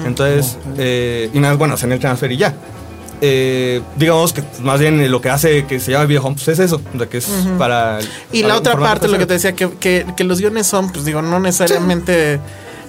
Entonces, 0.06 0.56
eh, 0.78 1.30
y 1.32 1.38
más, 1.38 1.56
bueno, 1.58 1.74
hacen 1.74 1.92
el 1.92 2.00
transfer 2.00 2.32
y 2.32 2.38
ya. 2.38 2.54
Eh, 3.20 3.80
digamos 3.96 4.32
que 4.32 4.42
más 4.62 4.78
bien 4.80 5.10
lo 5.10 5.20
que 5.20 5.30
hace 5.30 5.64
que 5.66 5.80
se 5.80 5.92
llama 5.92 6.04
videojuego 6.04 6.34
pues 6.36 6.48
es 6.48 6.58
eso, 6.58 6.80
de 6.92 7.08
que 7.08 7.18
es 7.18 7.26
para. 7.58 7.98
Y 8.32 8.42
para 8.42 8.54
la 8.54 8.58
otra 8.60 8.76
parte, 8.78 9.08
lo 9.08 9.18
que 9.18 9.26
te 9.26 9.34
decía, 9.34 9.54
que, 9.54 9.70
que, 9.80 10.04
que 10.16 10.24
los 10.24 10.38
guiones 10.40 10.66
son, 10.66 10.90
pues 10.92 11.04
digo, 11.04 11.22
no 11.22 11.40
necesariamente 11.40 12.38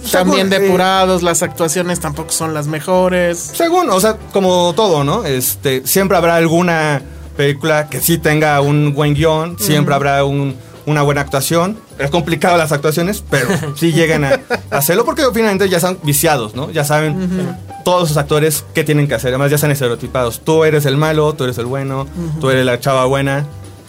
Según, 0.03 0.11
tan 0.11 0.31
bien 0.31 0.53
eh, 0.53 0.59
depurados, 0.59 1.23
las 1.23 1.43
actuaciones 1.43 1.99
tampoco 1.99 2.31
son 2.31 2.53
las 2.53 2.67
mejores. 2.67 3.37
Según, 3.39 3.89
o 3.89 3.99
sea, 3.99 4.17
como 4.33 4.73
todo, 4.75 5.03
¿no? 5.03 5.23
Este, 5.25 5.85
siempre 5.87 6.17
habrá 6.17 6.35
alguna 6.35 7.01
película 7.37 7.87
que 7.87 7.99
sí 8.01 8.17
tenga 8.17 8.59
un 8.61 8.93
buen 8.93 9.13
guion, 9.13 9.57
siempre 9.59 9.93
habrá 9.95 10.23
un- 10.25 10.55
una 10.85 11.01
buena 11.03 11.21
actuación. 11.21 11.77
Es 11.99 12.09
complicado 12.11 12.57
las 12.57 12.71
actuaciones, 12.71 13.23
pero 13.29 13.47
sí 13.75 13.91
llegan 13.91 14.23
a, 14.25 14.39
hacerlo 14.71 15.05
porque 15.05 15.23
finalmente 15.33 15.67
ya 15.69 15.77
están 15.77 15.97
viciados, 16.03 16.55
¿no? 16.55 16.69
Ya 16.71 16.83
saben 16.83 17.55
todos 17.83 18.09
los 18.09 18.17
actores 18.17 18.65
qué 18.73 18.83
tienen 18.83 19.07
que 19.07 19.15
hacer. 19.15 19.29
Además, 19.29 19.49
ya 19.49 19.55
están 19.55 19.71
estereotipados. 19.71 20.41
Tú 20.41 20.63
eres 20.63 20.85
el 20.85 20.97
malo, 20.97 21.33
tú 21.33 21.43
eres 21.45 21.57
el 21.57 21.65
bueno, 21.65 22.05
tú 22.39 22.49
eres 22.49 22.65
la 22.65 22.79
chava 22.79 23.05
buena, 23.05 23.45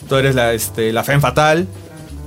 tú 0.09 0.17
eres 0.17 0.35
la, 0.35 0.53
este, 0.53 0.93
la 0.93 1.05
fe 1.05 1.19
fatal, 1.21 1.67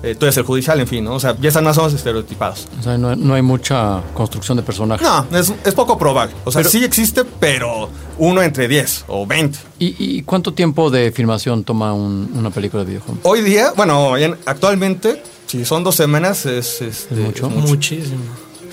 eh, 0.03 0.15
tú 0.15 0.25
eres 0.25 0.35
el 0.37 0.43
judicial, 0.43 0.79
en 0.79 0.87
fin, 0.87 1.03
¿no? 1.03 1.13
O 1.13 1.19
sea, 1.19 1.35
ya 1.39 1.47
están 1.49 1.63
más 1.63 1.77
o 1.77 1.81
menos 1.81 1.93
estereotipados. 1.93 2.67
O 2.79 2.83
sea, 2.83 2.97
no, 2.97 3.15
no 3.15 3.33
hay 3.35 3.41
mucha 3.43 4.01
construcción 4.15 4.57
de 4.57 4.63
personajes. 4.63 5.07
No, 5.07 5.37
es, 5.37 5.53
es 5.63 5.73
poco 5.75 5.97
probable. 5.97 6.33
O 6.43 6.51
sea, 6.51 6.59
Pero- 6.61 6.69
sí 6.71 6.83
existe, 6.83 7.23
pero 7.39 7.89
uno 8.17 8.41
entre 8.41 8.67
10 8.67 9.05
o 9.07 9.25
20. 9.27 9.59
¿Y, 9.79 9.95
y 10.17 10.21
cuánto 10.23 10.53
tiempo 10.53 10.89
de 10.89 11.11
filmación 11.11 11.63
toma 11.63 11.93
un- 11.93 12.31
una 12.35 12.49
película 12.49 12.83
de 12.83 12.89
videojuego? 12.89 13.19
Hoy 13.23 13.41
día, 13.41 13.73
bueno, 13.77 14.17
en- 14.17 14.37
actualmente, 14.45 15.21
si 15.51 15.65
son 15.65 15.83
dos 15.83 15.95
semanas, 15.95 16.45
es, 16.45 16.81
este, 16.81 17.13
¿Es 17.15 17.19
mucho? 17.19 17.47
es 17.47 17.53
mucho. 17.53 17.67
Muchísimo. 17.67 18.21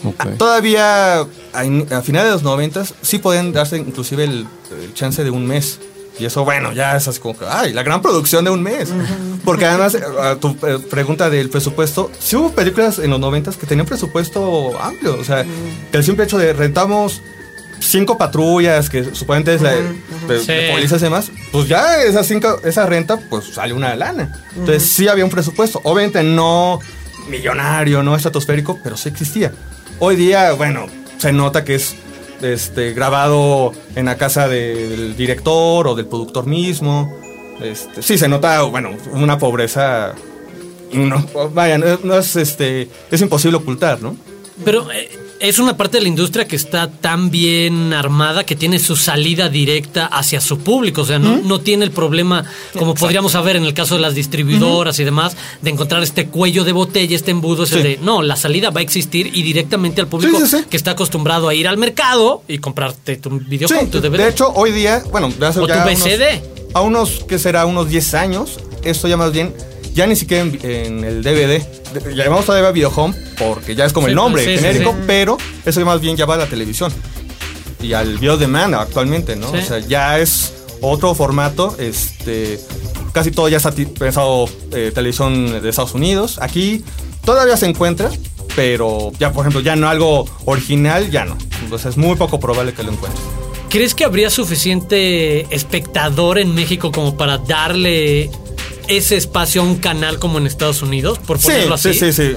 Ok. 0.04 0.36
Todavía 0.38 1.26
a, 1.52 1.64
in- 1.64 1.86
a 1.92 2.02
finales 2.02 2.28
de 2.28 2.32
los 2.34 2.42
90 2.44 2.84
sí 3.02 3.18
pueden 3.18 3.52
darse 3.52 3.76
inclusive 3.78 4.24
el, 4.24 4.46
el 4.82 4.94
chance 4.94 5.22
de 5.24 5.30
un 5.30 5.46
mes. 5.46 5.80
Y 6.20 6.24
eso, 6.24 6.44
bueno, 6.44 6.72
ya 6.72 6.96
es 6.96 7.06
así 7.06 7.20
como 7.20 7.38
que, 7.38 7.44
ay, 7.48 7.72
la 7.72 7.84
gran 7.84 8.02
producción 8.02 8.44
de 8.44 8.50
un 8.50 8.60
mes. 8.62 8.88
Porque 9.44 9.66
además, 9.66 9.96
a 10.20 10.34
tu 10.36 10.48
eh, 10.66 10.78
pregunta 10.90 11.30
del 11.30 11.48
presupuesto, 11.48 12.10
sí 12.18 12.34
hubo 12.34 12.50
películas 12.50 12.98
en 12.98 13.10
los 13.10 13.20
90 13.20 13.52
que 13.52 13.66
tenían 13.66 13.86
presupuesto 13.86 14.76
amplio. 14.80 15.16
O 15.20 15.22
sea, 15.24 15.44
que 15.44 15.96
el 15.96 16.02
simple 16.04 16.24
hecho 16.24 16.36
de 16.38 16.52
rentamos 16.52 17.20
cinco 17.80 18.18
patrullas, 18.18 18.88
que 18.90 19.04
supuestamente 19.04 19.54
es 19.54 19.62
la 19.62 19.72
de, 19.72 19.82
de- 20.28 20.40
Sí. 20.40 20.52
de 20.52 20.70
policías 20.72 21.00
y 21.00 21.04
demás, 21.04 21.30
pues 21.52 21.68
ya 21.68 22.02
esa, 22.02 22.22
cinco, 22.24 22.60
esa 22.64 22.86
renta, 22.86 23.18
pues 23.30 23.46
sale 23.54 23.72
una 23.72 23.94
lana. 23.96 24.40
Entonces 24.56 24.84
sí 24.84 25.08
había 25.08 25.24
un 25.24 25.30
presupuesto. 25.30 25.80
Obviamente 25.84 26.22
no 26.22 26.80
millonario, 27.28 28.02
no 28.02 28.16
estratosférico, 28.16 28.78
pero 28.82 28.96
sí 28.96 29.08
existía. 29.08 29.52
Hoy 29.98 30.16
día, 30.16 30.52
bueno, 30.52 30.86
se 31.18 31.32
nota 31.32 31.64
que 31.64 31.74
es 31.74 31.94
este, 32.40 32.92
grabado 32.92 33.72
en 33.96 34.06
la 34.06 34.16
casa 34.16 34.48
de- 34.48 34.88
del 34.88 35.16
director 35.16 35.88
o 35.88 35.94
del 35.94 36.06
productor 36.06 36.46
mismo. 36.46 37.14
Este, 37.60 38.02
sí, 38.02 38.16
se 38.16 38.28
nota, 38.28 38.62
bueno, 38.62 38.90
una 39.12 39.38
pobreza. 39.38 40.14
No, 40.92 41.26
vaya, 41.52 41.76
no, 41.76 41.98
no 42.04 42.16
es 42.18 42.34
este. 42.36 42.88
Es 43.10 43.20
imposible 43.20 43.56
ocultar, 43.58 44.00
¿no? 44.00 44.16
Pero 44.64 44.90
eh, 44.92 45.10
es 45.40 45.58
una 45.58 45.76
parte 45.76 45.98
de 45.98 46.02
la 46.02 46.08
industria 46.08 46.46
que 46.48 46.56
está 46.56 46.90
tan 46.90 47.30
bien 47.30 47.92
armada 47.92 48.44
que 48.44 48.56
tiene 48.56 48.78
su 48.78 48.96
salida 48.96 49.48
directa 49.48 50.06
hacia 50.06 50.40
su 50.40 50.58
público. 50.58 51.02
O 51.02 51.04
sea, 51.04 51.18
no, 51.18 51.36
no 51.38 51.60
tiene 51.60 51.84
el 51.84 51.90
problema, 51.90 52.44
como 52.78 52.94
podríamos 52.94 53.32
saber 53.32 53.56
en 53.56 53.64
el 53.64 53.74
caso 53.74 53.94
de 53.96 54.00
las 54.00 54.14
distribuidoras 54.14 54.98
y 54.98 55.04
demás, 55.04 55.36
de 55.62 55.70
encontrar 55.70 56.02
este 56.02 56.26
cuello 56.28 56.64
de 56.64 56.72
botella, 56.72 57.14
este 57.16 57.30
embudo. 57.30 57.64
ese 57.64 57.76
Sí. 57.76 57.82
de, 57.82 57.98
no, 58.02 58.22
la 58.22 58.36
salida 58.36 58.70
va 58.70 58.80
a 58.80 58.82
existir 58.82 59.30
y 59.32 59.42
directamente 59.42 60.00
al 60.00 60.08
público 60.08 60.38
Sí, 60.40 60.46
sí, 60.46 60.56
sí. 60.58 60.64
que 60.68 60.76
está 60.76 60.92
acostumbrado 60.92 61.48
a 61.48 61.54
ir 61.54 61.68
al 61.68 61.76
mercado 61.78 62.42
y 62.48 62.58
comprarte 62.58 63.16
tu 63.16 63.30
video 63.30 63.68
tu 63.90 64.00
DVD. 64.00 64.18
de 64.24 64.28
hecho, 64.28 64.52
hoy 64.54 64.72
día, 64.72 65.02
bueno, 65.10 65.28
hace 65.42 65.60
O 65.60 65.66
ya 65.68 65.82
tu 65.84 65.88
unos- 65.88 66.02
VCD. 66.02 66.42
a 66.74 66.80
unos, 66.82 67.24
que 67.28 67.38
será? 67.38 67.64
Unos 67.66 67.88
10 67.88 68.14
años, 68.14 68.58
esto 68.82 69.06
ya 69.08 69.16
más 69.16 69.32
bien, 69.32 69.54
ya 69.94 70.06
ni 70.06 70.16
siquiera 70.16 70.42
en, 70.44 70.58
en 70.64 71.04
el 71.04 71.22
DVD. 71.22 71.62
Llamamos 72.14 72.44
todavía 72.46 72.70
Videohome 72.70 73.14
porque 73.38 73.74
ya 73.74 73.84
es 73.86 73.92
como 73.92 74.06
Sí, 74.06 74.10
el 74.10 74.16
nombre 74.16 74.44
sí, 74.44 74.50
sí, 74.50 74.56
genérico, 74.58 74.92
sí. 74.92 74.98
pero 75.06 75.38
eso 75.64 75.84
más 75.84 76.00
bien 76.00 76.16
ya 76.16 76.26
va 76.26 76.34
a 76.34 76.38
la 76.38 76.46
televisión 76.46 76.92
y 77.80 77.92
al 77.92 78.18
video 78.18 78.36
demand 78.36 78.74
actualmente, 78.74 79.36
¿no? 79.36 79.50
O 79.50 79.60
sea, 79.62 79.78
ya 79.78 80.18
es 80.18 80.52
otro 80.80 81.14
formato, 81.14 81.76
este, 81.78 82.58
casi 83.12 83.30
todo 83.30 83.48
ya 83.48 83.56
está 83.58 83.72
pensado 83.72 84.48
eh, 84.72 84.90
televisión 84.94 85.62
de 85.62 85.68
Estados 85.68 85.94
Unidos. 85.94 86.38
Aquí 86.40 86.84
todavía 87.24 87.56
se 87.56 87.66
encuentra, 87.66 88.10
pero 88.56 89.12
ya, 89.18 89.32
por 89.32 89.42
ejemplo, 89.44 89.60
ya 89.60 89.76
no 89.76 89.88
algo 89.88 90.24
original, 90.44 91.10
ya 91.10 91.24
no. 91.24 91.36
Entonces 91.62 91.90
es 91.90 91.96
muy 91.96 92.16
poco 92.16 92.40
probable 92.40 92.72
que 92.72 92.82
lo 92.82 92.92
encuentres. 92.92 93.22
¿Crees 93.68 93.94
que 93.94 94.04
habría 94.04 94.30
suficiente 94.30 95.54
espectador 95.54 96.38
en 96.38 96.54
México 96.54 96.90
como 96.90 97.16
para 97.16 97.38
darle 97.38 98.30
ese 98.88 99.16
espacio 99.16 99.62
a 99.62 99.64
un 99.64 99.76
canal 99.76 100.18
como 100.18 100.38
en 100.38 100.46
Estados 100.46 100.82
Unidos? 100.82 101.18
Por 101.18 101.38
ponerlo 101.38 101.76
sí, 101.78 101.90
así. 101.90 101.98
Sí, 102.00 102.12
sí, 102.12 102.32
sí. 102.32 102.36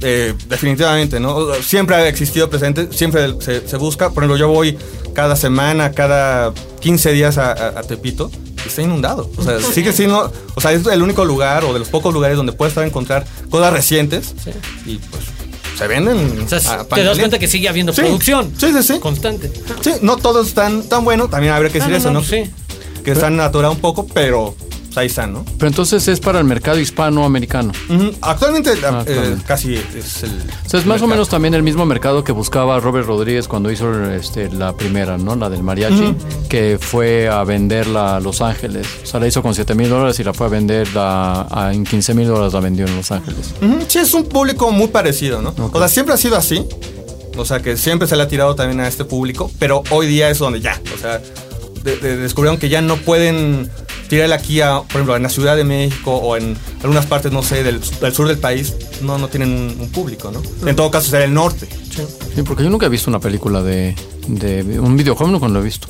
Eh, 0.00 0.34
definitivamente, 0.48 1.18
¿no? 1.18 1.52
Siempre 1.54 1.96
ha 1.96 2.06
existido 2.08 2.48
presente, 2.48 2.88
siempre 2.92 3.34
se, 3.40 3.66
se 3.66 3.76
busca. 3.78 4.10
Por 4.10 4.22
ejemplo, 4.22 4.36
yo 4.36 4.48
voy 4.48 4.78
cada 5.14 5.34
semana, 5.34 5.90
cada 5.90 6.52
15 6.80 7.12
días 7.12 7.36
a, 7.38 7.50
a- 7.52 7.80
a 7.80 7.82
Tepito 7.82 8.30
y 8.64 8.68
está 8.68 8.82
inundado. 8.82 9.28
O 9.36 9.42
sea, 9.42 9.58
sigue 9.72 9.92
siendo. 9.92 10.32
O 10.54 10.60
sea, 10.60 10.72
es 10.72 10.86
el 10.86 11.02
único 11.02 11.24
lugar 11.24 11.64
o 11.64 11.72
de 11.72 11.80
los 11.80 11.88
pocos 11.88 12.14
lugares 12.14 12.36
donde 12.36 12.52
puedes 12.52 12.70
estar 12.72 12.84
a 12.84 12.86
encontrar 12.86 13.26
cosas 13.50 13.72
recientes 13.72 14.34
y 14.86 14.96
pues 14.98 15.24
se 15.76 15.86
venden. 15.88 16.42
O 16.42 16.48
sea, 16.48 16.80
a 16.80 16.84
te 16.84 17.02
das 17.02 17.18
cuenta 17.18 17.38
que 17.40 17.48
sigue 17.48 17.68
habiendo 17.68 17.92
Sí. 17.92 18.02
producción 18.02 18.52
Sí, 18.56 18.72
sí, 18.72 18.82
sí. 18.84 18.98
constante. 19.00 19.50
Sí, 19.80 19.94
no 20.02 20.16
todo 20.16 20.42
es 20.42 20.54
tan, 20.54 20.84
bueno, 21.02 21.28
también 21.28 21.52
habría 21.54 21.72
que 21.72 21.78
Ah, 21.78 21.88
decir 21.88 21.92
no, 21.92 21.98
eso, 21.98 22.12
no, 22.12 22.20
¿no? 22.20 22.24
sí. 22.24 22.48
Que 23.04 23.12
están 23.12 23.40
atorado 23.40 23.72
un 23.74 23.80
poco, 23.80 24.06
pero 24.06 24.54
Pero 25.58 25.68
entonces 25.68 26.06
es 26.08 26.20
para 26.20 26.38
el 26.38 26.44
mercado 26.44 26.78
hispanoamericano. 26.78 27.72
Ujú. 27.88 28.10
Actualmente, 28.20 28.70
eh, 28.72 28.76
Actualmente. 28.82 29.44
casi 29.46 29.74
es 29.74 30.22
el. 30.22 30.30
O 30.66 30.68
sea, 30.68 30.80
es 30.80 30.86
más 30.86 31.00
o 31.02 31.06
menos 31.06 31.28
también 31.28 31.54
el 31.54 31.62
mismo 31.62 31.84
mercado 31.86 32.24
que 32.24 32.32
buscaba 32.32 32.78
Robert 32.80 33.06
Rodríguez 33.06 33.48
cuando 33.48 33.70
hizo 33.70 34.10
este, 34.10 34.50
la 34.50 34.76
primera, 34.76 35.18
¿no? 35.18 35.36
La 35.36 35.48
del 35.50 35.62
mariachi, 35.62 36.14
que 36.48 36.78
fue 36.80 37.28
a 37.28 37.44
venderla 37.44 38.16
a 38.16 38.20
Los 38.20 38.40
Ángeles. 38.42 38.86
O 39.02 39.06
sea, 39.06 39.20
la 39.20 39.26
hizo 39.26 39.42
con 39.42 39.54
7 39.54 39.74
mil 39.74 39.88
dólares 39.88 40.18
y 40.20 40.24
la 40.24 40.32
fue 40.34 40.46
a 40.46 40.50
vender 40.50 40.88
a- 40.96 41.70
en 41.72 41.84
15 41.84 42.14
mil 42.14 42.26
dólares 42.28 42.52
la 42.52 42.60
vendió 42.60 42.86
en 42.86 42.96
Los 42.96 43.10
Ángeles. 43.10 43.54
Sí, 43.88 43.98
es 43.98 44.14
un 44.14 44.24
público 44.24 44.70
muy 44.70 44.88
parecido, 44.88 45.42
¿no? 45.42 45.54
O 45.72 45.78
sea, 45.78 45.88
siempre 45.88 46.14
ha 46.14 46.18
sido 46.18 46.36
así. 46.36 46.64
O 47.36 47.44
sea, 47.44 47.60
que 47.62 47.76
siempre 47.76 48.08
se 48.08 48.16
le 48.16 48.24
ha 48.24 48.28
tirado 48.28 48.54
también 48.56 48.80
a 48.80 48.88
este 48.88 49.04
público, 49.04 49.50
pero 49.60 49.82
hoy 49.90 50.08
día 50.08 50.28
es 50.28 50.38
donde 50.38 50.60
ya, 50.60 50.80
o 50.92 50.98
sea, 50.98 51.20
de- 51.84 51.96
de- 51.96 52.16
descubrieron 52.16 52.58
que 52.58 52.68
ya 52.68 52.80
no 52.80 52.96
pueden 52.96 53.70
tirarle 54.08 54.34
aquí 54.34 54.60
a, 54.60 54.78
por 54.82 54.92
ejemplo, 54.92 55.16
en 55.16 55.22
la 55.22 55.28
Ciudad 55.28 55.56
de 55.56 55.64
México 55.64 56.14
o 56.14 56.36
en 56.36 56.56
algunas 56.82 57.06
partes, 57.06 57.32
no 57.32 57.42
sé, 57.42 57.62
del, 57.62 57.82
sur 58.12 58.28
del 58.28 58.38
país, 58.38 58.74
no, 59.02 59.18
no 59.18 59.28
tienen 59.28 59.50
un, 59.52 59.80
un 59.80 59.88
público, 59.90 60.30
¿no? 60.30 60.42
En 60.68 60.74
todo 60.74 60.90
caso, 60.90 61.10
será 61.10 61.24
el 61.24 61.34
norte. 61.34 61.68
Sí, 62.34 62.42
porque 62.42 62.62
yo 62.64 62.70
nunca 62.70 62.86
he 62.86 62.88
visto 62.88 63.10
una 63.10 63.20
película 63.20 63.62
de, 63.62 63.94
de 64.26 64.80
un 64.80 64.96
videojuego, 64.96 65.32
nunca 65.32 65.48
lo 65.48 65.60
he 65.60 65.62
visto. 65.64 65.88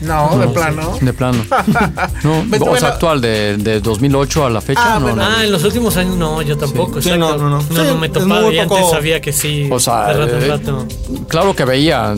No, 0.00 0.38
de 0.38 0.48
plano. 0.48 0.98
De 1.00 1.12
plano. 1.12 1.44
No, 2.24 2.38
o 2.40 2.42
bueno. 2.44 2.76
sea, 2.76 2.88
actual, 2.90 3.20
de, 3.20 3.56
de 3.56 3.80
2008 3.80 4.46
a 4.46 4.50
la 4.50 4.60
fecha, 4.60 4.80
Ah, 4.84 4.94
no, 4.98 5.06
bueno. 5.06 5.16
no. 5.16 5.22
Ah, 5.36 5.44
en 5.44 5.52
los 5.52 5.62
últimos 5.64 5.96
años 5.96 6.16
no, 6.16 6.42
yo 6.42 6.56
tampoco. 6.56 7.00
Sí, 7.00 7.10
exacto. 7.10 7.36
no, 7.38 7.50
no, 7.50 7.50
no. 7.50 7.56
No, 7.62 7.62
Sí, 7.62 7.86
no 7.88 7.96
me 7.98 8.08
topaba 8.08 8.52
y 8.52 8.58
antes 8.58 8.78
poco- 8.78 8.90
sabía 8.90 9.20
que 9.20 9.32
sí. 9.32 9.68
O 9.70 9.78
sea, 9.80 10.08
de 10.08 10.14
rato 10.14 10.36
eh, 10.36 10.48
rato. 10.48 10.86
claro 11.28 11.54
que 11.54 11.64
veía. 11.64 12.14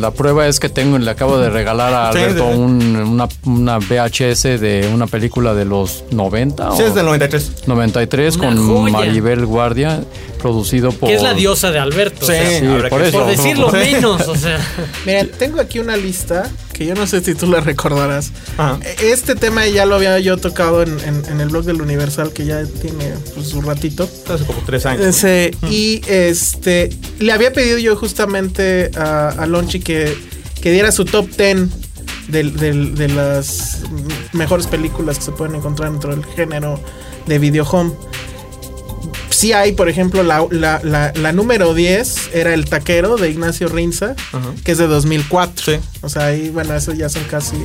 La 0.00 0.10
prueba 0.10 0.46
es 0.46 0.60
que 0.60 0.68
tengo, 0.68 0.98
le 0.98 1.10
acabo 1.10 1.38
de 1.38 1.50
regalar 1.50 1.92
a 1.94 2.12
Sí, 2.12 2.18
Alberto 2.18 2.46
sí, 2.48 2.52
sí. 2.54 2.58
un- 2.60 2.96
una, 2.96 3.28
una 3.44 3.78
VHS 3.78 4.58
de 4.60 4.90
una 4.92 5.06
película 5.06 5.54
de 5.54 5.64
los 5.64 6.04
90 6.10 6.72
Sí, 6.76 6.82
o 6.82 6.86
es 6.86 6.94
del 6.94 7.06
93. 7.06 7.66
93 7.66 8.36
Una 8.36 8.46
con 8.48 8.66
joya. 8.66 8.92
Maribel 8.92 9.46
Guardia, 9.46 10.00
producido 10.46 10.92
por. 10.92 11.08
Que 11.08 11.16
es 11.16 11.22
la 11.22 11.34
diosa 11.34 11.70
de 11.72 11.78
Alberto. 11.78 12.24
o 12.24 12.28
Sí, 12.28 12.34
sea, 12.34 12.60
Sí, 12.60 12.66
habrá 12.66 12.88
por 12.88 13.02
que- 13.02 13.08
eso. 13.08 13.18
por 13.18 13.26
decirlo 13.28 13.70
menos, 13.72 14.28
o 14.28 14.36
sea. 14.36 14.58
Mira, 15.04 15.24
tengo 15.38 15.60
aquí 15.60 15.78
una 15.78 15.96
lista 15.96 16.50
que 16.72 16.86
yo 16.86 16.94
no 16.94 17.06
sé 17.06 17.20
si 17.22 17.34
tú 17.34 17.46
la 17.50 17.60
recordarás. 17.60 18.32
Ajá. 18.56 18.78
Este 19.02 19.34
tema 19.34 19.66
ya 19.66 19.86
lo 19.86 19.94
había 19.96 20.18
yo 20.20 20.36
tocado 20.36 20.82
en, 20.82 20.98
en- 21.00 21.24
en 21.28 21.40
el 21.40 21.48
blog 21.48 21.64
del 21.64 21.80
Universal, 21.82 22.32
que 22.32 22.44
ya 22.44 22.64
tiene 22.64 23.14
pues, 23.34 23.48
su 23.48 23.60
ratito. 23.62 24.08
Hace 24.28 24.44
como 24.44 24.60
tres 24.64 24.86
años. 24.86 25.04
Ese, 25.06 25.52
y 25.70 26.02
este 26.06 26.90
le 27.18 27.32
había 27.32 27.52
pedido 27.52 27.78
yo 27.78 27.96
justamente 27.96 28.90
a, 28.96 29.28
a 29.30 29.46
Lonchi 29.46 29.80
que, 29.80 30.16
que 30.60 30.70
diera 30.70 30.92
su 30.92 31.04
top 31.04 31.28
10 31.36 31.68
del- 32.28 32.56
del- 32.56 32.94
de 32.94 33.08
las 33.08 33.78
mejores 34.32 34.66
películas 34.66 35.18
que 35.18 35.24
se 35.24 35.32
pueden 35.32 35.54
encontrar 35.56 35.90
dentro 35.90 36.14
del 36.14 36.24
género 36.24 36.80
de 37.26 37.38
video 37.38 37.64
home. 37.64 37.92
Sí 39.46 39.52
hay, 39.52 39.72
por 39.72 39.88
ejemplo, 39.88 40.24
la, 40.24 40.44
la- 40.50 40.80
la- 40.82 41.12
la 41.14 41.32
número 41.32 41.72
10 41.72 42.30
era 42.34 42.52
El 42.52 42.64
Taquero 42.64 43.16
de 43.16 43.30
Ignacio 43.30 43.68
Rinza, 43.68 44.16
que 44.64 44.72
es 44.72 44.78
de 44.78 44.88
2004. 44.88 45.64
Sí. 45.64 45.78
O 46.02 46.08
sea, 46.08 46.26
ahí, 46.26 46.50
bueno, 46.50 46.74
eso 46.74 46.92
ya 46.92 47.08
son 47.08 47.22
casi 47.30 47.56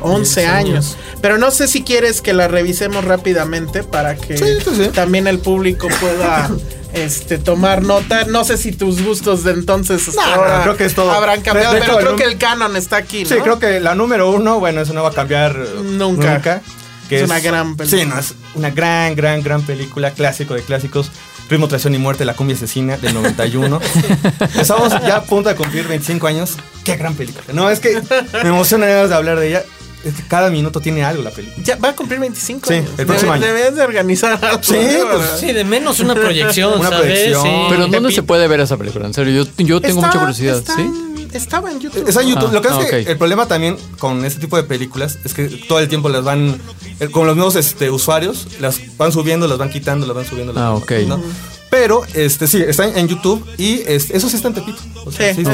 11 0.00 0.40
10 0.40 0.52
años. 0.52 0.68
años. 0.70 0.96
Pero 1.20 1.36
no 1.36 1.50
sé 1.50 1.68
si 1.68 1.82
quieres 1.82 2.22
que 2.22 2.32
la 2.32 2.48
revisemos 2.48 3.04
rápidamente 3.04 3.82
para 3.82 4.16
que 4.16 4.38
Sí, 4.38 4.44
sí, 4.64 4.70
sí. 4.84 4.88
también 4.94 5.26
el 5.26 5.40
público 5.40 5.88
pueda 6.00 6.50
este, 6.94 7.36
tomar 7.36 7.82
nota. 7.82 8.24
No 8.24 8.44
sé 8.44 8.56
si 8.56 8.72
tus 8.72 9.02
gustos 9.04 9.44
de 9.44 9.50
entonces 9.52 10.08
hasta 10.08 10.22
No, 10.24 10.36
no, 10.36 10.42
ahora 10.42 10.62
creo 10.62 10.76
que 10.78 10.84
es 10.86 10.94
todo. 10.94 11.10
habrán 11.10 11.42
cambiado, 11.42 11.76
pero 11.78 11.98
creo 11.98 12.16
que 12.16 12.24
el 12.24 12.38
canon 12.38 12.76
está 12.76 12.96
aquí, 12.96 13.24
¿no? 13.24 13.28
Sí, 13.28 13.34
creo 13.42 13.58
que 13.58 13.78
la 13.80 13.94
número 13.94 14.30
uno, 14.30 14.58
bueno, 14.58 14.80
eso 14.80 14.94
no 14.94 15.02
va 15.02 15.10
a 15.10 15.12
cambiar 15.12 15.54
Nunca. 15.84 16.62
Que 17.10 17.18
Es 17.18 17.24
una 17.24 17.40
gran 17.40 17.76
película. 17.76 18.02
Sí, 18.02 18.08
no, 18.08 18.18
es 18.18 18.34
una 18.54 18.70
gran, 18.70 19.14
gran, 19.16 19.42
gran 19.42 19.62
película, 19.62 20.12
clásico 20.12 20.54
de 20.54 20.62
clásicos. 20.62 21.10
Ritmo, 21.50 21.66
traición 21.66 21.94
y 21.96 21.98
muerte, 21.98 22.24
la 22.24 22.34
cumbia 22.34 22.54
asesina 22.56 22.96
del 22.96 23.12
91. 23.12 23.80
Estamos 24.60 24.90
ya 25.04 25.16
a 25.16 25.22
punto 25.24 25.48
de 25.48 25.56
cumplir 25.56 25.86
25 25.88 26.26
años. 26.28 26.56
Qué 26.84 26.96
gran 26.96 27.14
película. 27.14 27.44
No, 27.52 27.68
es 27.68 27.80
que 27.80 28.00
me 28.42 28.48
emociona 28.48 28.86
de 28.86 29.12
hablar 29.14 29.38
de 29.40 29.48
ella. 29.48 29.64
Es 30.04 30.14
que 30.14 30.22
cada 30.28 30.48
minuto 30.48 30.80
tiene 30.80 31.04
algo 31.04 31.22
la 31.22 31.30
película. 31.30 31.62
Ya 31.62 31.76
va 31.76 31.90
a 31.90 31.96
cumplir 31.96 32.20
25 32.20 32.68
Sí, 32.68 32.74
años. 32.74 32.90
el 32.96 33.04
próximo 33.06 33.32
año. 33.32 33.44
Debes 33.44 33.74
de 33.74 33.82
organizar 33.82 34.38
algo. 34.42 34.62
Sí, 34.62 34.76
pues, 35.12 35.40
Sí, 35.40 35.52
de 35.52 35.64
menos 35.64 36.00
una 36.00 36.14
proyección, 36.14 36.72
Una 36.80 36.88
¿sabes? 36.88 37.04
proyección. 37.06 37.42
Sí. 37.42 37.50
Pero 37.68 37.86
¿dónde 37.88 38.12
se 38.12 38.22
puede 38.22 38.46
ver 38.48 38.60
esa 38.60 38.76
película? 38.78 39.04
En 39.06 39.12
serio, 39.12 39.44
yo, 39.44 39.50
yo 39.64 39.80
tengo 39.80 39.96
Está- 39.98 40.06
mucha 40.06 40.18
curiosidad. 40.20 40.56
está 40.58 40.74
¿Sí? 40.76 40.90
Estaba 41.32 41.70
en 41.70 41.80
YouTube. 41.80 42.08
Está 42.08 42.22
en 42.22 42.28
YouTube. 42.28 42.48
Ah, 42.48 42.52
Lo 42.52 42.62
que 42.62 42.68
pasa 42.68 42.80
ah, 42.80 42.84
es 42.84 42.90
que 42.90 43.12
el 43.12 43.18
problema 43.18 43.46
también 43.46 43.76
con 43.98 44.24
este 44.24 44.40
tipo 44.40 44.56
de 44.56 44.64
películas 44.64 45.18
es 45.24 45.34
que 45.34 45.48
todo 45.68 45.80
el 45.80 45.88
tiempo 45.88 46.08
las 46.08 46.24
van, 46.24 46.60
eh, 47.00 47.08
con 47.08 47.26
los 47.26 47.36
nuevos 47.36 47.56
este, 47.56 47.90
usuarios, 47.90 48.46
las 48.60 48.96
van 48.96 49.12
subiendo, 49.12 49.46
las 49.48 49.58
van 49.58 49.70
quitando, 49.70 50.06
las 50.06 50.16
van 50.16 50.26
subiendo. 50.26 50.52
las 50.52 50.62
Ah, 50.62 50.70
van 50.70 50.82
ok. 50.82 50.92
¿no? 51.06 51.22
Pero, 51.70 52.02
este, 52.14 52.46
sí, 52.48 52.62
está 52.66 52.86
en, 52.86 53.06
YouTube 53.06 53.46
y 53.56 53.82
este, 53.86 54.16
eso 54.16 54.28
sí 54.28 54.36
está 54.36 54.48
en 54.48 54.54
Tepito. 54.54 54.82
O 55.04 55.12
sea, 55.12 55.34
Sí, 55.34 55.44
sí 55.44 55.50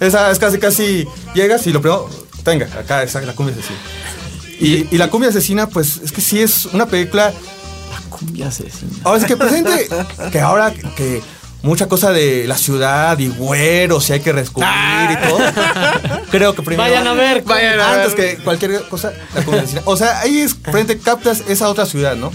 esa 0.00 0.30
es 0.30 0.38
casi, 0.38 0.58
casi, 0.58 1.06
llegas 1.34 1.66
y 1.66 1.72
lo 1.72 1.80
primero, 1.80 2.08
tenga, 2.44 2.66
acá 2.66 3.02
está 3.02 3.20
la 3.22 3.34
cumbia 3.34 3.54
asesina. 3.54 3.78
Y, 4.60 4.94
y 4.94 4.98
la 4.98 5.08
cumbia 5.08 5.30
asesina, 5.30 5.68
pues, 5.68 6.00
es 6.04 6.12
que 6.12 6.20
sí 6.20 6.40
es 6.40 6.66
una 6.66 6.86
película 6.86 7.32
Cumbia 8.08 8.48
asesina. 8.48 8.92
Ahora 9.04 9.18
es 9.18 9.24
que 9.24 9.36
presente 9.36 9.88
que 10.32 10.40
ahora 10.40 10.72
que 10.72 11.22
mucha 11.62 11.86
cosa 11.86 12.12
de 12.12 12.46
la 12.46 12.56
ciudad 12.56 13.18
y 13.18 13.28
güeros 13.28 14.08
y 14.10 14.12
hay 14.14 14.20
que 14.20 14.32
descubrir 14.32 14.70
y 15.10 15.28
todo. 15.28 15.38
Creo 16.30 16.54
que 16.54 16.62
primero. 16.62 16.88
Vayan 16.88 17.06
a 17.06 17.12
ver. 17.14 17.42
Vayan 17.42 17.80
a 17.80 17.94
Antes 17.94 18.14
ver. 18.16 18.36
que 18.36 18.42
cualquier 18.44 18.82
cosa, 18.88 19.12
la. 19.34 19.82
O 19.84 19.96
sea, 19.96 20.20
ahí 20.20 20.38
es 20.40 20.54
frente 20.54 20.98
captas 20.98 21.42
esa 21.48 21.68
otra 21.68 21.86
ciudad, 21.86 22.16
¿no? 22.16 22.32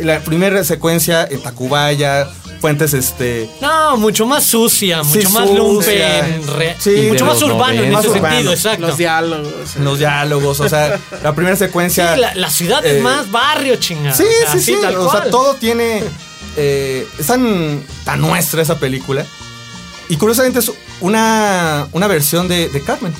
La 0.00 0.20
primera 0.20 0.62
secuencia 0.62 1.26
en 1.28 1.42
Tacubaya, 1.42 2.28
puentes 2.60 2.94
este. 2.94 3.50
No, 3.60 3.96
mucho 3.96 4.26
más 4.26 4.44
sucia, 4.44 5.02
Sí, 5.02 5.16
mucho 5.18 5.30
más 5.30 5.50
lumpen, 5.50 6.46
re- 6.56 6.76
Sí, 6.78 7.06
mucho 7.08 7.24
más 7.24 7.42
urbano 7.42 7.82
en 7.82 7.92
ese 7.96 8.08
urbano. 8.08 8.28
sentido, 8.28 8.52
exacto. 8.52 8.86
Los 8.86 8.96
diálogos. 8.96 9.76
Los 9.80 9.98
diálogos, 9.98 10.60
o 10.60 10.68
sea, 10.68 11.00
la 11.22 11.34
primera 11.34 11.56
Sí, 11.56 11.64
secuencia. 11.64 12.16
la, 12.16 12.32
la 12.36 12.48
ciudad 12.48 12.84
eh, 12.86 12.98
es 12.98 13.02
más 13.02 13.28
barrio, 13.32 13.74
chingada. 13.76 14.14
Sí, 14.16 14.22
O 14.22 14.42
sea, 14.44 14.52
sí, 14.52 14.60
sí. 14.60 14.76
tal 14.80 14.96
O 14.98 15.10
sea, 15.10 15.30
todo 15.30 15.54
tiene. 15.54 16.04
Eh, 16.58 17.06
es 17.18 17.26
tan, 17.26 17.82
tan 18.04 18.20
nuestra 18.20 18.60
esa 18.62 18.78
película. 18.78 19.24
Y 20.10 20.16
curiosamente 20.16 20.58
es 20.58 20.70
una, 21.00 21.86
una 21.92 22.06
versión 22.06 22.48
de, 22.48 22.68
de 22.68 22.80
Carmen. 22.82 23.12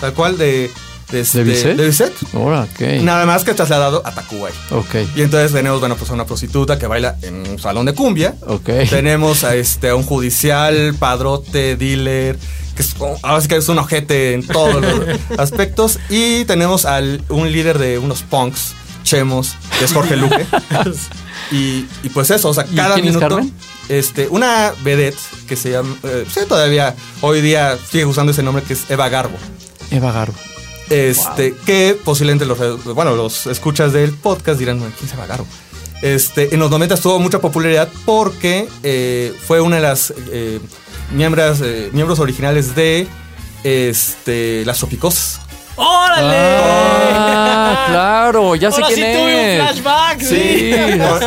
Tal 0.00 0.12
cual 0.14 0.36
de. 0.38 0.70
De, 1.10 1.20
este- 1.20 1.42
Bizet? 1.42 1.76
de 1.76 1.86
Bizet. 1.86 2.12
Ahora, 2.34 2.64
ok. 2.70 2.80
Nada 3.02 3.24
más 3.24 3.42
que 3.42 3.54
trasladado 3.54 4.02
a 4.04 4.12
Tacubay. 4.14 4.52
Ok, 4.72 4.94
Y 5.16 5.22
entonces 5.22 5.52
tenemos, 5.52 5.80
bueno, 5.80 5.96
pues 5.96 6.10
a 6.10 6.12
una 6.14 6.26
prostituta 6.26 6.78
que 6.78 6.86
baila 6.86 7.16
en 7.22 7.48
un 7.48 7.58
salón 7.58 7.86
de 7.86 7.94
cumbia. 7.94 8.34
ok. 8.46 8.68
Tenemos 8.90 9.42
a 9.42 9.54
este 9.56 9.88
a 9.88 9.94
un 9.94 10.02
judicial, 10.02 10.94
padrote, 10.98 11.76
dealer, 11.76 12.38
que 12.76 12.82
es, 12.82 12.94
ahora 13.22 13.40
sí 13.40 13.48
que 13.48 13.56
es 13.56 13.68
un 13.70 13.78
ojete 13.78 14.34
en 14.34 14.46
todos 14.46 14.82
los 14.82 15.18
aspectos. 15.38 15.98
Y 16.10 16.44
tenemos 16.44 16.84
al 16.84 17.22
un 17.30 17.50
líder 17.50 17.78
de 17.78 17.98
unos 17.98 18.20
punks, 18.22 18.74
chemos, 19.08 19.56
que 19.78 19.84
es 19.86 19.92
Jorge 19.92 20.16
Luque. 20.16 20.46
y, 21.50 21.86
y 22.02 22.08
pues 22.12 22.30
eso, 22.30 22.50
o 22.50 22.54
sea, 22.54 22.66
¿Y 22.70 22.76
cada 22.76 22.96
es 22.96 23.02
minuto. 23.02 23.20
Carmen? 23.20 23.52
Este, 23.88 24.28
una 24.28 24.72
vedette 24.82 25.18
que 25.46 25.56
se 25.56 25.70
llama, 25.70 25.96
eh, 26.02 26.26
sí, 26.32 26.40
todavía 26.46 26.94
hoy 27.22 27.40
día 27.40 27.78
sigue 27.90 28.04
usando 28.04 28.32
ese 28.32 28.42
nombre 28.42 28.62
que 28.62 28.74
es 28.74 28.90
Eva 28.90 29.08
Garbo. 29.08 29.36
Eva 29.90 30.12
Garbo. 30.12 30.36
Este, 30.90 31.54
que 31.66 31.98
posiblemente 32.04 32.44
los, 32.46 32.84
bueno, 32.94 33.14
los 33.14 33.46
escuchas 33.46 33.92
del 33.92 34.12
podcast 34.12 34.58
dirán, 34.58 34.78
"Bueno, 34.78 34.94
¿quién 34.98 35.10
se 35.10 35.16
va 35.16 35.26
Garbo? 35.26 35.46
Este, 36.02 36.54
en 36.54 36.60
los 36.60 36.70
90 36.70 36.96
tuvo 36.96 37.18
mucha 37.18 37.40
popularidad 37.40 37.88
porque 38.04 38.68
eh, 38.82 39.34
fue 39.46 39.60
una 39.60 39.76
de 39.76 39.82
las 39.82 40.12
eh, 40.30 40.60
miembros, 41.12 41.60
eh, 41.62 41.90
miembros 41.92 42.18
originales 42.20 42.74
de 42.74 43.06
este, 43.64 44.64
Las 44.64 44.78
Tropicosas. 44.78 45.40
¡Órale! 45.78 46.58
Ah, 47.14 47.84
claro, 47.90 48.54
ya 48.56 48.70
sé 48.70 48.82
Ahora 48.82 48.94
sí 48.94 49.00
quién 49.00 49.18
tuve 49.18 49.34
un 49.34 49.40
es. 49.40 49.62
flashback, 49.62 50.20
sí. 50.20 50.72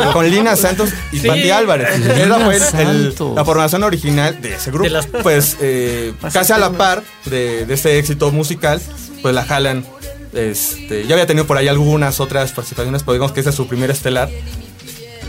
con, 0.03 0.13
con 0.13 0.29
Lina 0.29 0.55
Santos 0.55 0.89
y 1.11 1.19
Sí. 1.19 1.49
Álvarez. 1.49 1.99
Lina 1.99 2.13
Esa 2.35 2.39
fue 2.39 2.55
el- 2.55 2.61
el- 2.61 2.67
Santos. 3.07 3.35
la 3.35 3.45
formación 3.45 3.83
original 3.83 4.41
de 4.41 4.55
ese 4.55 4.69
grupo. 4.71 4.83
De 4.83 4.89
las- 4.89 5.07
Pues 5.07 5.57
eh, 5.61 6.13
casi 6.33 6.51
a 6.53 6.57
la 6.57 6.71
par 6.71 7.01
de, 7.25 7.65
de 7.65 7.73
ese 7.73 7.97
éxito 7.97 8.31
musical, 8.31 8.81
pues 9.21 9.33
la 9.33 9.43
jalan. 9.45 9.85
Este, 10.33 11.05
ya 11.07 11.15
había 11.15 11.25
tenido 11.27 11.45
por 11.45 11.57
ahí 11.57 11.67
algunas 11.67 12.19
otras 12.21 12.51
participaciones, 12.53 13.03
pero 13.03 13.13
digamos 13.13 13.33
que 13.33 13.41
esa 13.41 13.49
es 13.49 13.55
su 13.55 13.67
primer 13.67 13.91
estelar. 13.91 14.29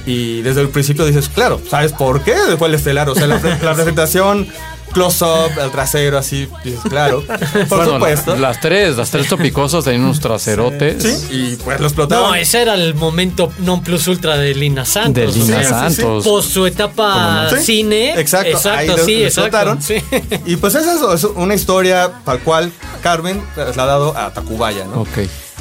Y 0.06 0.42
desde 0.42 0.60
el 0.62 0.68
principio 0.68 1.04
dices, 1.06 1.28
claro, 1.28 1.60
¿sabes 1.70 1.92
por 1.92 2.22
qué 2.22 2.34
fue 2.58 2.68
el 2.68 2.74
estelar? 2.74 3.08
O 3.08 3.14
sea, 3.14 3.26
la, 3.28 3.38
la 3.62 3.74
presentación, 3.74 4.48
close-up, 4.92 5.52
el 5.62 5.70
trasero, 5.70 6.18
así, 6.18 6.48
dices, 6.64 6.80
claro, 6.88 7.22
por 7.68 7.78
Bueno, 7.78 7.92
supuesto. 7.94 8.34
la- 8.34 8.48
las 8.48 8.60
tres, 8.60 8.96
las 8.96 9.10
tres 9.10 9.28
topicosas 9.28 9.84
tenían 9.84 10.02
unos 10.02 10.18
traserotes. 10.20 11.02
sí, 11.02 11.26
y 11.30 11.56
pues 11.56 11.78
lo 11.80 11.86
explotaron. 11.86 12.30
No, 12.30 12.34
ese 12.34 12.62
era 12.62 12.74
el 12.74 12.94
momento 12.94 13.52
non 13.60 13.80
plus 13.82 14.08
ultra 14.08 14.36
de 14.36 14.54
Lina 14.54 14.84
Santos. 14.84 15.14
De 15.34 15.40
o 15.40 15.44
Lina 15.44 15.60
sea, 15.62 15.68
Santos. 15.88 16.24
Por 16.24 16.42
su 16.42 16.66
etapa. 16.66 17.48
Sí, 17.50 17.64
cine. 17.64 18.18
Exacto, 18.20 18.50
Exacto, 18.50 18.96
lo- 18.96 19.04
sí, 19.04 19.20
lo 19.20 19.26
exacto. 19.28 19.56
explotaron. 19.56 19.82
Sí. 19.82 19.96
Y 20.46 20.56
pues 20.56 20.74
esa 20.74 20.94
es, 21.14 21.24
es 21.24 21.30
una 21.36 21.54
historia 21.54 22.10
tal 22.24 22.40
cual 22.40 22.72
Carmen 23.02 23.40
trasladado 23.54 24.16
a 24.18 24.32
Tacubaya, 24.32 24.84
¿no? 24.84 25.02
Ok. 25.02 25.18